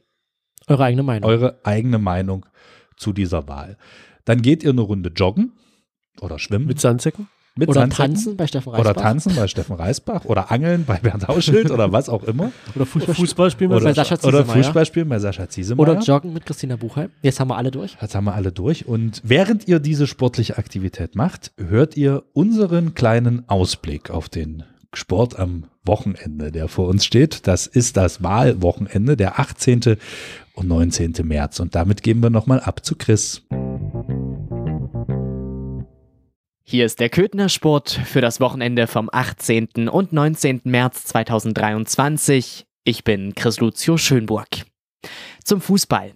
Eure 0.69 0.85
eigene 0.85 1.03
Meinung. 1.03 1.29
eure 1.29 1.61
eigene 1.65 1.99
Meinung 1.99 2.47
zu 2.97 3.13
dieser 3.13 3.49
Wahl. 3.49 3.77
Dann 4.31 4.43
geht 4.43 4.63
ihr 4.63 4.71
eine 4.71 4.83
Runde 4.83 5.11
joggen 5.11 5.55
oder 6.21 6.39
schwimmen 6.39 6.67
Mit 6.67 6.81
Sandsäcken? 6.81 7.27
mit 7.57 7.69
Oder 7.69 7.81
Sandsäcken. 7.81 8.15
tanzen 8.15 8.37
bei 8.37 8.47
Steffen 8.47 8.71
Reisbach. 8.71 8.91
Oder 8.93 9.01
tanzen 9.03 9.35
bei 9.35 9.49
Steffen 9.49 9.75
Reisbach 9.75 10.25
oder 10.25 10.53
angeln 10.53 10.85
bei 10.85 10.99
Bernd 10.99 11.27
Hauschild 11.27 11.73
oder 11.73 11.91
was 11.91 12.09
auch 12.09 12.23
immer. 12.23 12.53
Oder 12.77 12.87
Fußball, 12.87 13.15
Fußball 13.17 13.51
spielen 13.51 13.73
Oder, 13.73 13.83
bei 13.87 13.93
Sascha 13.93 14.15
oder 14.23 14.45
Ziesemeyer. 14.45 14.63
Fußball 14.65 14.87
spielen 14.87 15.09
bei 15.09 15.19
Sascha 15.19 15.49
Ziesemeyer. 15.49 15.81
Oder 15.81 15.99
joggen 16.01 16.33
mit 16.33 16.47
Christina 16.47 16.77
Buchheim. 16.77 17.11
Jetzt 17.23 17.41
haben 17.41 17.49
wir 17.49 17.57
alle 17.57 17.73
durch. 17.73 17.97
Das 18.01 18.15
haben 18.15 18.25
wir 18.25 18.35
alle 18.35 18.53
durch. 18.53 18.87
Und 18.87 19.21
während 19.25 19.67
ihr 19.67 19.81
diese 19.81 20.07
sportliche 20.07 20.59
Aktivität 20.59 21.17
macht, 21.17 21.51
hört 21.57 21.97
ihr 21.97 22.23
unseren 22.35 22.95
kleinen 22.95 23.49
Ausblick 23.49 24.11
auf 24.11 24.29
den 24.29 24.63
Sport 24.95 25.37
am 25.37 25.65
Wochenende, 25.85 26.53
der 26.53 26.69
vor 26.69 26.87
uns 26.87 27.05
steht. 27.05 27.49
Das 27.49 27.67
ist 27.67 27.97
das 27.97 28.23
Wahlwochenende, 28.23 29.17
der 29.17 29.41
18. 29.41 29.97
und 30.55 30.69
19. 30.69 31.15
März. 31.25 31.59
Und 31.59 31.75
damit 31.75 32.05
geben 32.05 32.23
wir 32.23 32.31
nochmal 32.31 32.61
ab 32.61 32.85
zu 32.85 32.95
Chris. 32.95 33.43
Hier 36.71 36.87
ist 36.87 37.01
der 37.01 37.09
Köthner 37.09 37.49
Sport 37.49 37.91
für 37.91 38.21
das 38.21 38.39
Wochenende 38.39 38.87
vom 38.87 39.11
18. 39.13 39.89
und 39.89 40.13
19. 40.13 40.61
März 40.63 41.03
2023. 41.07 42.65
Ich 42.85 43.03
bin 43.03 43.35
Chris 43.35 43.59
Lucio 43.59 43.97
Schönburg. 43.97 44.47
Zum 45.43 45.61
Fußball. 45.61 46.13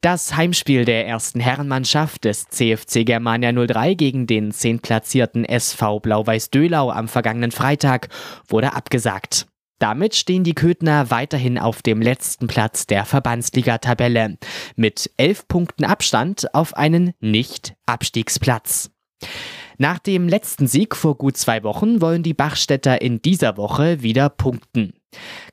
Das 0.00 0.36
Heimspiel 0.36 0.84
der 0.84 1.06
ersten 1.06 1.38
Herrenmannschaft 1.38 2.24
des 2.24 2.48
CFC 2.48 3.06
Germania 3.06 3.52
03 3.52 3.94
gegen 3.94 4.26
den 4.26 4.50
zehntplatzierten 4.50 5.44
SV 5.44 6.00
Blau-Weiß 6.00 6.50
Dölau 6.50 6.90
am 6.90 7.06
vergangenen 7.06 7.52
Freitag 7.52 8.08
wurde 8.48 8.72
abgesagt. 8.72 9.46
Damit 9.78 10.16
stehen 10.16 10.42
die 10.42 10.56
Köthner 10.56 11.12
weiterhin 11.12 11.58
auf 11.58 11.80
dem 11.80 12.02
letzten 12.02 12.48
Platz 12.48 12.88
der 12.88 13.04
Verbandsliga-Tabelle 13.04 14.36
mit 14.74 15.12
elf 15.16 15.46
Punkten 15.46 15.84
Abstand 15.84 16.52
auf 16.56 16.76
einen 16.76 17.12
Nicht-Abstiegsplatz. 17.20 18.90
Nach 19.82 19.98
dem 19.98 20.28
letzten 20.28 20.68
Sieg 20.68 20.94
vor 20.94 21.18
gut 21.18 21.36
zwei 21.36 21.64
Wochen 21.64 22.00
wollen 22.00 22.22
die 22.22 22.34
Bachstädter 22.34 23.02
in 23.02 23.20
dieser 23.20 23.56
Woche 23.56 24.00
wieder 24.00 24.28
punkten. 24.28 24.92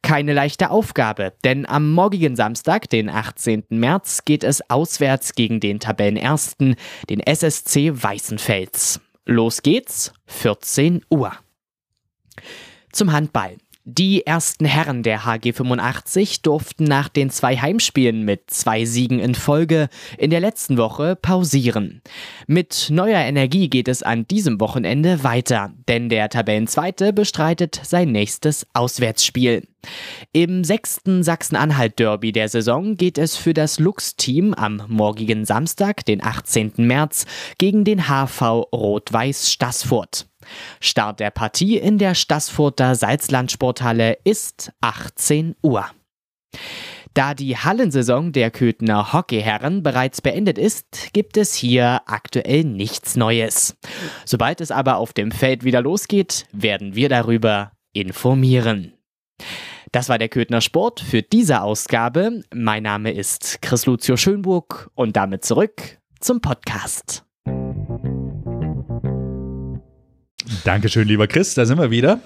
Keine 0.03 0.33
leichte 0.33 0.69
Aufgabe, 0.69 1.33
denn 1.43 1.67
am 1.67 1.91
morgigen 1.93 2.35
Samstag, 2.35 2.87
den 2.91 3.09
18. 3.09 3.63
März, 3.69 4.25
geht 4.25 4.43
es 4.43 4.61
auswärts 4.69 5.33
gegen 5.33 5.59
den 5.59 5.79
Tabellenersten, 5.79 6.75
den 7.09 7.21
SSC 7.21 8.03
Weißenfels. 8.03 9.01
Los 9.25 9.63
geht's, 9.63 10.13
14 10.27 11.01
Uhr. 11.09 11.31
Zum 12.91 13.11
Handball. 13.11 13.57
Die 13.85 14.27
ersten 14.27 14.65
Herren 14.65 15.03
der 15.03 15.25
HG 15.25 15.53
85 15.53 16.41
durften 16.41 16.83
nach 16.83 17.09
den 17.09 17.29
zwei 17.29 17.57
Heimspielen 17.57 18.23
mit 18.23 18.51
zwei 18.51 18.85
Siegen 18.85 19.19
in 19.19 19.35
Folge 19.35 19.89
in 20.17 20.29
der 20.29 20.41
letzten 20.41 20.77
Woche 20.77 21.15
pausieren. 21.15 22.01
Mit 22.45 22.89
neuer 22.91 23.21
Energie 23.21 23.69
geht 23.69 23.87
es 23.87 24.03
an 24.03 24.27
diesem 24.27 24.59
Wochenende 24.59 25.23
weiter, 25.23 25.73
denn 25.87 26.09
der 26.09 26.29
Tabellenzweite 26.29 27.13
bestreitet 27.13 27.79
sein 27.83 28.11
nächstes 28.11 28.67
Auswärtsspiel. 28.73 29.65
Im 30.33 30.63
sechsten 30.63 31.23
Sachsen-Anhalt-Derby 31.23 32.31
der 32.31 32.49
Saison 32.49 32.95
geht 32.95 33.17
es 33.17 33.37
für 33.37 33.53
das 33.53 33.79
Lux-Team 33.79 34.53
am 34.53 34.83
morgigen 34.87 35.45
Samstag, 35.45 36.05
den 36.05 36.23
18. 36.23 36.73
März, 36.77 37.25
gegen 37.57 37.85
den 37.85 38.07
HV 38.07 38.41
Rot-Weiß 38.71 39.51
Stassfurt. 39.51 40.28
Start 40.79 41.19
der 41.19 41.31
Partie 41.31 41.77
in 41.77 41.97
der 41.97 42.15
Stassfurter 42.15 42.95
Salzlandsporthalle 42.95 44.17
ist 44.23 44.71
18 44.81 45.55
Uhr. 45.61 45.85
Da 47.13 47.33
die 47.33 47.57
Hallensaison 47.57 48.31
der 48.31 48.51
Köthener 48.51 49.13
Hockeyherren 49.13 49.83
bereits 49.83 50.21
beendet 50.21 50.57
ist, 50.57 51.11
gibt 51.11 51.37
es 51.37 51.53
hier 51.53 52.01
aktuell 52.05 52.63
nichts 52.63 53.15
Neues. 53.15 53.77
Sobald 54.25 54.61
es 54.61 54.71
aber 54.71 54.97
auf 54.97 55.13
dem 55.13 55.31
Feld 55.31 55.63
wieder 55.63 55.81
losgeht, 55.81 56.45
werden 56.51 56.95
wir 56.95 57.09
darüber 57.09 57.71
informieren. 57.93 58.93
Das 59.91 60.07
war 60.07 60.19
der 60.19 60.29
Köthner 60.29 60.61
Sport 60.61 60.99
für 60.99 61.23
diese 61.23 61.61
Ausgabe. 61.61 62.43
Mein 62.53 62.83
Name 62.83 63.11
ist 63.11 63.61
Chris 63.61 63.87
Lucio 63.87 64.17
Schönburg 64.17 64.91
und 64.93 65.15
damit 65.15 65.43
zurück 65.43 65.99
zum 66.19 66.41
Podcast. 66.41 67.25
Dankeschön, 70.63 71.07
lieber 71.07 71.27
Chris, 71.27 71.53
da 71.53 71.65
sind 71.65 71.79
wir 71.79 71.91
wieder. 71.91 72.19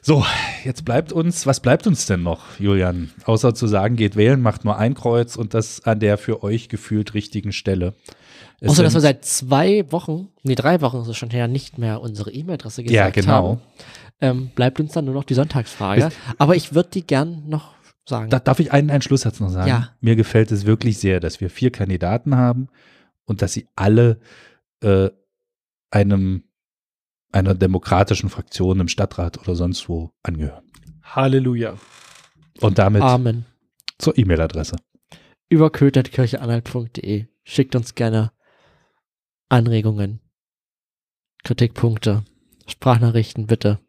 So, 0.00 0.24
jetzt 0.64 0.84
bleibt 0.84 1.12
uns, 1.12 1.46
was 1.46 1.60
bleibt 1.60 1.86
uns 1.86 2.06
denn 2.06 2.22
noch, 2.22 2.58
Julian? 2.58 3.10
Außer 3.24 3.54
zu 3.54 3.66
sagen, 3.68 3.94
geht 3.94 4.16
wählen, 4.16 4.40
macht 4.40 4.64
nur 4.64 4.76
ein 4.76 4.94
Kreuz 4.94 5.36
und 5.36 5.54
das 5.54 5.84
an 5.84 6.00
der 6.00 6.18
für 6.18 6.42
euch 6.42 6.68
gefühlt 6.68 7.14
richtigen 7.14 7.52
Stelle. 7.52 7.94
Es 8.60 8.70
Außer, 8.70 8.82
dass 8.82 8.94
wir 8.94 9.00
seit 9.00 9.24
zwei 9.24 9.84
Wochen, 9.90 10.28
nee, 10.42 10.54
drei 10.54 10.80
Wochen 10.80 10.98
ist 11.02 11.08
es 11.08 11.16
schon 11.16 11.30
her, 11.30 11.46
nicht 11.46 11.78
mehr 11.78 12.00
unsere 12.00 12.32
E-Mail-Adresse 12.32 12.82
gesagt 12.82 13.16
Ja, 13.16 13.22
genau. 13.22 13.32
haben. 13.32 13.60
Ähm, 14.20 14.50
bleibt 14.54 14.80
uns 14.80 14.92
dann 14.92 15.04
nur 15.04 15.14
noch 15.14 15.24
die 15.24 15.34
Sonntagsfrage. 15.34 16.10
Aber 16.38 16.56
ich 16.56 16.74
würde 16.74 16.90
die 16.90 17.06
gern 17.06 17.48
noch 17.48 17.74
sagen. 18.08 18.30
Da, 18.30 18.38
darf 18.40 18.60
ich 18.60 18.72
einen, 18.72 18.90
einen 18.90 19.02
Schlusssatz 19.02 19.40
noch 19.40 19.50
sagen? 19.50 19.68
Ja. 19.68 19.90
Mir 20.00 20.16
gefällt 20.16 20.50
es 20.52 20.66
wirklich 20.66 20.98
sehr, 20.98 21.20
dass 21.20 21.40
wir 21.40 21.50
vier 21.50 21.70
Kandidaten 21.70 22.36
haben 22.36 22.68
und 23.24 23.42
dass 23.42 23.52
sie 23.52 23.68
alle 23.76 24.20
äh, 24.80 25.10
einem 25.90 26.44
einer 27.32 27.54
demokratischen 27.54 28.28
Fraktion 28.30 28.80
im 28.80 28.88
Stadtrat 28.88 29.38
oder 29.38 29.54
sonst 29.56 29.88
wo 29.88 30.10
angehören. 30.22 30.64
Halleluja. 31.02 31.76
Und 32.60 32.78
damit 32.78 33.02
Amen. 33.02 33.46
zur 33.98 34.16
E-Mail-Adresse. 34.16 34.76
Über 35.48 35.70
kötertkircheanhalt.de. 35.70 37.26
Schickt 37.44 37.74
uns 37.74 37.94
gerne 37.94 38.30
Anregungen, 39.48 40.20
Kritikpunkte, 41.44 42.24
Sprachnachrichten 42.66 43.46
bitte. 43.46 43.80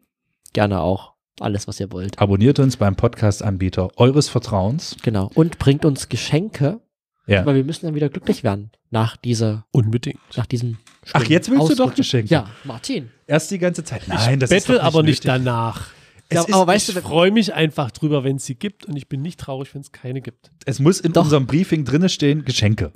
Gerne 0.52 0.80
auch. 0.80 1.14
Alles, 1.40 1.66
was 1.66 1.80
ihr 1.80 1.90
wollt. 1.90 2.18
Abonniert 2.20 2.58
uns 2.60 2.76
beim 2.76 2.94
Podcast-Anbieter 2.94 3.90
eures 3.96 4.28
Vertrauens. 4.28 4.96
Genau. 5.02 5.30
Und 5.34 5.58
bringt 5.58 5.84
uns 5.84 6.08
Geschenke, 6.08 6.80
Ja. 7.26 7.44
weil 7.44 7.56
wir 7.56 7.64
müssen 7.64 7.86
dann 7.86 7.94
wieder 7.96 8.08
glücklich 8.08 8.44
werden 8.44 8.70
nach 8.90 9.16
dieser, 9.16 9.66
Unbedingt. 9.72 10.20
nach 10.36 10.46
diesem 10.46 10.78
Ach, 11.12 11.24
jetzt 11.24 11.50
willst 11.50 11.70
du 11.70 11.74
doch. 11.74 11.94
Geschenke? 11.94 12.32
Ja, 12.32 12.48
Martin. 12.64 13.10
Erst 13.26 13.50
die 13.50 13.58
ganze 13.58 13.84
Zeit. 13.84 14.06
Nein, 14.08 14.40
das 14.40 14.50
ich 14.50 14.56
ist 14.58 14.66
bettel 14.66 14.78
doch 14.78 14.84
aber 14.86 15.02
nicht 15.02 15.24
nötig. 15.24 15.44
danach. 15.44 15.88
Ja, 16.32 16.40
ist, 16.42 16.52
aber 16.52 16.66
weißt 16.66 16.88
Ich 16.88 16.94
du, 16.94 17.00
freue 17.02 17.30
mich 17.30 17.52
einfach 17.54 17.90
drüber, 17.90 18.24
wenn 18.24 18.36
es 18.36 18.46
sie 18.46 18.54
gibt 18.54 18.86
und 18.86 18.96
ich 18.96 19.08
bin 19.08 19.20
nicht 19.22 19.38
traurig, 19.38 19.74
wenn 19.74 19.82
es 19.82 19.92
keine 19.92 20.20
gibt. 20.22 20.50
es 20.64 20.80
muss 20.80 21.00
in 21.00 21.12
Doch. 21.12 21.24
unserem 21.24 21.46
Briefing 21.46 21.84
drinne 21.84 22.08
stehen, 22.08 22.44
Geschenke. 22.44 22.92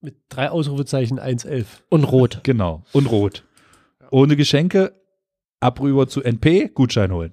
Mit 0.00 0.16
drei 0.28 0.50
Ausrufezeichen 0.50 1.18
1.11. 1.18 1.64
und 1.88 2.04
rot. 2.04 2.40
Genau. 2.44 2.84
Und 2.92 3.06
rot. 3.06 3.42
Ohne 4.10 4.36
Geschenke, 4.36 4.92
ab 5.60 5.80
rüber 5.80 6.06
zu 6.06 6.22
NP, 6.22 6.68
Gutschein 6.72 7.10
holen. 7.12 7.32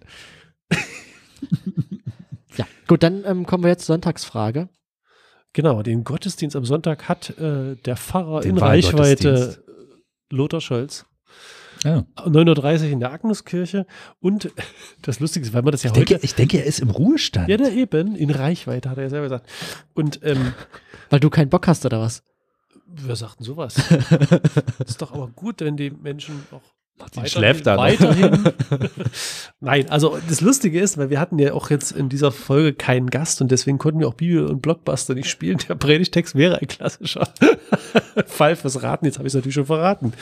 Ja. 2.57 2.65
Gut, 2.87 3.03
dann 3.03 3.23
ähm, 3.25 3.45
kommen 3.45 3.63
wir 3.63 3.69
jetzt 3.69 3.85
zur 3.85 3.93
Sonntagsfrage. 3.95 4.69
Genau, 5.55 5.81
den 5.83 6.03
Gottesdienst 6.03 6.57
am 6.57 6.65
Sonntag 6.65 7.07
hat 7.07 7.29
äh, 7.39 7.77
der 7.77 7.95
Pfarrer 7.95 8.41
Den 8.41 8.51
in 8.51 8.57
Reichweite 8.57 9.57
äh, 9.65 10.35
Lothar 10.35 10.59
Scholz. 10.59 11.05
Ja. 11.85 12.03
9.30 12.17 12.81
Uhr 12.81 12.89
in 12.89 12.99
der 12.99 13.13
Agnuskirche. 13.13 13.85
Und 14.19 14.51
das 15.01 15.21
Lustige 15.21 15.45
ist, 15.45 15.53
weil 15.53 15.61
man 15.61 15.71
das 15.71 15.83
ja 15.83 15.91
Ich 15.91 15.97
heute. 15.97 16.05
denke, 16.07 16.25
ich 16.25 16.35
denke, 16.35 16.57
er 16.57 16.65
ist 16.65 16.81
im 16.81 16.89
Ruhestand. 16.89 17.47
ja, 17.47 17.55
da 17.55 17.69
eben, 17.69 18.17
in 18.17 18.31
Reichweite, 18.31 18.89
hat 18.89 18.97
er 18.97 19.03
ja 19.03 19.09
selber 19.09 19.27
gesagt. 19.27 19.49
Und 19.93 20.19
ähm, 20.23 20.53
Weil 21.09 21.21
du 21.21 21.29
keinen 21.29 21.49
Bock 21.49 21.67
hast, 21.69 21.85
oder 21.85 22.01
was? 22.01 22.21
wer 22.87 23.15
sagt 23.15 23.39
denn 23.39 23.45
sowas? 23.45 23.77
ist 24.85 25.01
doch 25.01 25.13
aber 25.13 25.27
gut, 25.29 25.61
wenn 25.61 25.77
die 25.77 25.89
Menschen 25.89 26.43
auch 26.51 26.61
Martin 26.97 27.25
schläft 27.27 27.67
da 27.67 27.75
noch. 27.75 27.83
weiterhin. 27.83 28.43
Nein, 29.59 29.89
also 29.89 30.17
das 30.29 30.41
Lustige 30.41 30.79
ist, 30.79 30.97
weil 30.97 31.09
wir 31.09 31.19
hatten 31.19 31.37
ja 31.39 31.53
auch 31.53 31.69
jetzt 31.69 31.91
in 31.91 32.07
dieser 32.07 32.31
Folge 32.31 32.73
keinen 32.73 33.09
Gast 33.09 33.41
und 33.41 33.51
deswegen 33.51 33.77
konnten 33.77 33.99
wir 33.99 34.07
auch 34.07 34.13
Bibel 34.13 34.45
und 34.45 34.61
Blockbuster 34.61 35.13
nicht 35.13 35.29
spielen. 35.29 35.57
Der 35.67 35.75
Predigtext 35.75 36.35
wäre 36.35 36.59
ein 36.59 36.67
klassischer 36.67 37.27
Fall 38.25 38.55
fürs 38.55 38.81
Raten. 38.81 39.05
Jetzt 39.05 39.17
habe 39.17 39.27
ich 39.27 39.31
es 39.31 39.35
natürlich 39.35 39.55
schon 39.55 39.65
verraten. 39.65 40.13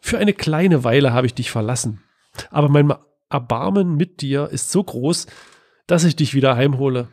Für 0.00 0.18
eine 0.18 0.32
kleine 0.32 0.84
Weile 0.84 1.12
habe 1.12 1.26
ich 1.26 1.34
dich 1.34 1.50
verlassen. 1.50 2.02
Aber 2.50 2.68
mein 2.68 2.92
Erbarmen 3.28 3.96
mit 3.96 4.20
dir 4.20 4.48
ist 4.50 4.70
so 4.70 4.82
groß, 4.82 5.26
dass 5.86 6.04
ich 6.04 6.14
dich 6.14 6.34
wieder 6.34 6.56
heimhole. 6.56 7.08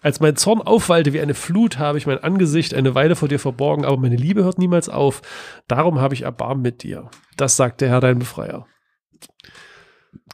Als 0.00 0.20
mein 0.20 0.36
Zorn 0.36 0.60
aufwallte 0.60 1.12
wie 1.12 1.20
eine 1.20 1.34
Flut, 1.34 1.78
habe 1.78 1.98
ich 1.98 2.06
mein 2.06 2.18
Angesicht 2.18 2.74
eine 2.74 2.94
Weile 2.94 3.16
vor 3.16 3.28
dir 3.28 3.38
verborgen, 3.38 3.84
aber 3.84 3.96
meine 3.96 4.16
Liebe 4.16 4.44
hört 4.44 4.58
niemals 4.58 4.88
auf. 4.88 5.22
Darum 5.68 6.00
habe 6.00 6.14
ich 6.14 6.22
Erbarmen 6.22 6.62
mit 6.62 6.82
dir. 6.82 7.10
Das 7.36 7.56
sagt 7.56 7.80
der 7.80 7.88
Herr, 7.88 8.00
dein 8.00 8.18
Befreier. 8.18 8.66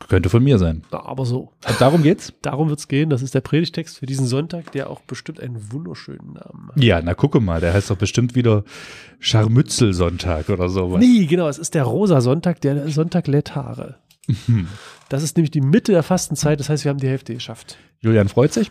Könnte 0.08 0.28
von 0.28 0.42
mir 0.42 0.58
sein. 0.58 0.82
Na, 0.92 1.04
aber 1.04 1.26
so. 1.26 1.52
Und 1.68 1.80
darum 1.80 2.02
geht's? 2.02 2.32
Darum 2.42 2.68
wird 2.68 2.78
es 2.78 2.88
gehen. 2.88 3.10
Das 3.10 3.20
ist 3.20 3.34
der 3.34 3.40
Predigtext 3.40 3.98
für 3.98 4.06
diesen 4.06 4.26
Sonntag, 4.26 4.70
der 4.72 4.90
auch 4.90 5.00
bestimmt 5.00 5.40
einen 5.40 5.72
wunderschönen 5.72 6.34
Namen 6.34 6.68
hat. 6.68 6.82
Ja, 6.82 7.02
na 7.02 7.14
gucke 7.14 7.40
mal, 7.40 7.60
der 7.60 7.74
heißt 7.74 7.90
doch 7.90 7.96
bestimmt 7.96 8.34
wieder 8.34 8.64
Scharmützelsonntag 9.18 10.50
oder 10.50 10.68
sowas. 10.68 11.00
Nee, 11.00 11.26
genau, 11.26 11.48
es 11.48 11.58
ist 11.58 11.74
der 11.74 11.84
rosa 11.84 12.20
Sonntag, 12.20 12.60
der 12.60 12.88
Sonntag 12.88 13.26
Letare. 13.26 13.98
Das 15.08 15.22
ist 15.22 15.36
nämlich 15.36 15.50
die 15.50 15.60
Mitte 15.60 15.92
der 15.92 16.02
Fastenzeit, 16.02 16.60
das 16.60 16.68
heißt, 16.68 16.84
wir 16.84 16.90
haben 16.90 16.98
die 16.98 17.08
Hälfte 17.08 17.34
geschafft. 17.34 17.78
Julian 18.00 18.28
freut 18.28 18.52
sich. 18.52 18.70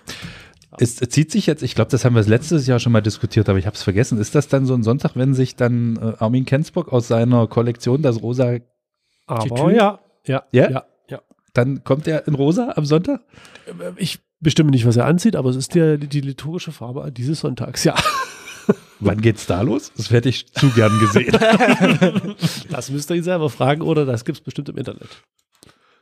Es 0.79 0.97
zieht 0.97 1.31
sich 1.31 1.45
jetzt, 1.45 1.63
ich 1.63 1.75
glaube, 1.75 1.91
das 1.91 2.03
haben 2.03 2.13
wir 2.13 2.19
das 2.19 2.27
letztes 2.27 2.67
Jahr 2.67 2.79
schon 2.79 2.91
mal 2.91 3.01
diskutiert, 3.01 3.47
aber 3.47 3.57
ich 3.57 3.65
habe 3.65 3.75
es 3.75 3.83
vergessen. 3.83 4.17
Ist 4.19 4.35
das 4.35 4.47
dann 4.47 4.65
so 4.65 4.73
ein 4.73 4.83
Sonntag, 4.83 5.15
wenn 5.15 5.33
sich 5.33 5.55
dann 5.55 5.95
äh, 5.97 6.13
Armin 6.19 6.45
Kensburg 6.45 6.91
aus 6.91 7.07
seiner 7.07 7.47
Kollektion 7.47 8.01
das 8.01 8.21
rosa, 8.21 8.57
Aber 9.27 9.71
ja, 9.71 9.99
ja, 10.25 10.43
Ja? 10.51 10.69
ja, 10.69 10.85
ja. 11.09 11.21
dann 11.53 11.83
kommt 11.83 12.07
er 12.07 12.27
in 12.27 12.35
rosa 12.35 12.73
am 12.75 12.85
Sonntag? 12.85 13.21
Ich 13.95 14.19
bestimme 14.39 14.71
nicht, 14.71 14.85
was 14.85 14.97
er 14.97 15.05
anzieht, 15.05 15.35
aber 15.35 15.49
es 15.49 15.55
ist 15.55 15.73
der, 15.73 15.97
die 15.97 16.21
liturgische 16.21 16.71
Farbe 16.71 17.11
dieses 17.11 17.39
Sonntags, 17.39 17.83
ja. 17.83 17.95
Wann 18.99 19.21
geht's 19.21 19.45
da 19.45 19.61
los? 19.61 19.91
Das 19.95 20.11
hätte 20.11 20.27
ich 20.29 20.51
zu 20.51 20.69
gern 20.71 20.91
gesehen. 20.99 21.37
Das 22.69 22.91
müsst 22.91 23.09
ihr 23.09 23.15
ihn 23.15 23.23
selber 23.23 23.49
fragen 23.49 23.81
oder 23.81 24.05
das 24.05 24.25
gibt 24.25 24.39
es 24.39 24.43
bestimmt 24.43 24.69
im 24.69 24.77
Internet. 24.77 25.07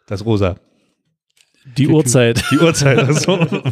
Das 0.07 0.25
rosa. 0.25 0.55
Die 1.77 1.87
Uhrzeit. 1.87 2.43
Die 2.51 2.57
Uhrzeit. 2.57 2.99
Also. 2.99 3.39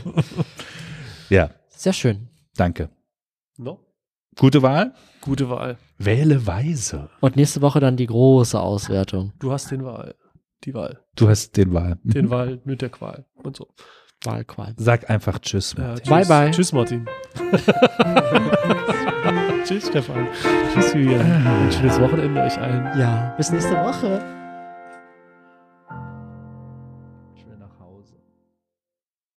ja, 1.29 1.49
Sehr 1.69 1.93
schön. 1.93 2.27
danke. 2.55 2.89
No? 3.57 3.79
Gute 4.38 4.62
Wahl. 4.62 4.93
Gute 5.21 5.49
Wahl. 5.49 5.77
Wähle 5.97 6.45
weise. 6.47 7.09
Und 7.21 7.36
nächste 7.36 7.62
Woche 7.62 7.79
dann 7.79 7.97
die 7.97 8.07
große 8.07 8.59
Auswertung. 8.59 9.31
Du 9.39 9.51
hast 9.51 9.69
den 9.71 9.86
Wahl. 9.86 10.15
Die 10.63 10.73
Wahl. 10.73 10.99
Du 11.15 11.29
hast 11.29 11.55
den 11.55 11.73
Wahl. 11.73 11.97
Den 12.03 12.29
Wahl 12.29 12.59
mit 12.65 12.81
der 12.81 12.89
Qual 12.89 13.25
und 13.36 13.55
so. 13.57 13.67
Wahlqual. 14.23 14.73
Sag 14.77 15.09
einfach 15.09 15.39
Tschüss. 15.39 15.75
Ja, 15.77 15.83
Martin. 15.83 16.03
tschüss. 16.05 16.09
Bye, 16.09 16.25
bye. 16.25 16.51
Tschüss, 16.51 16.71
Martin. 16.71 17.05
tschüss, 19.65 19.88
Stefan. 19.88 20.27
Tschüss, 20.73 20.93
Julian. 20.93 21.21
Ein 21.45 21.71
schönes 21.71 21.99
Wochenende 21.99 22.41
euch 22.41 22.57
allen. 22.57 22.97
Ja, 22.99 23.33
bis 23.38 23.51
nächste 23.51 23.73
Woche. 23.73 24.42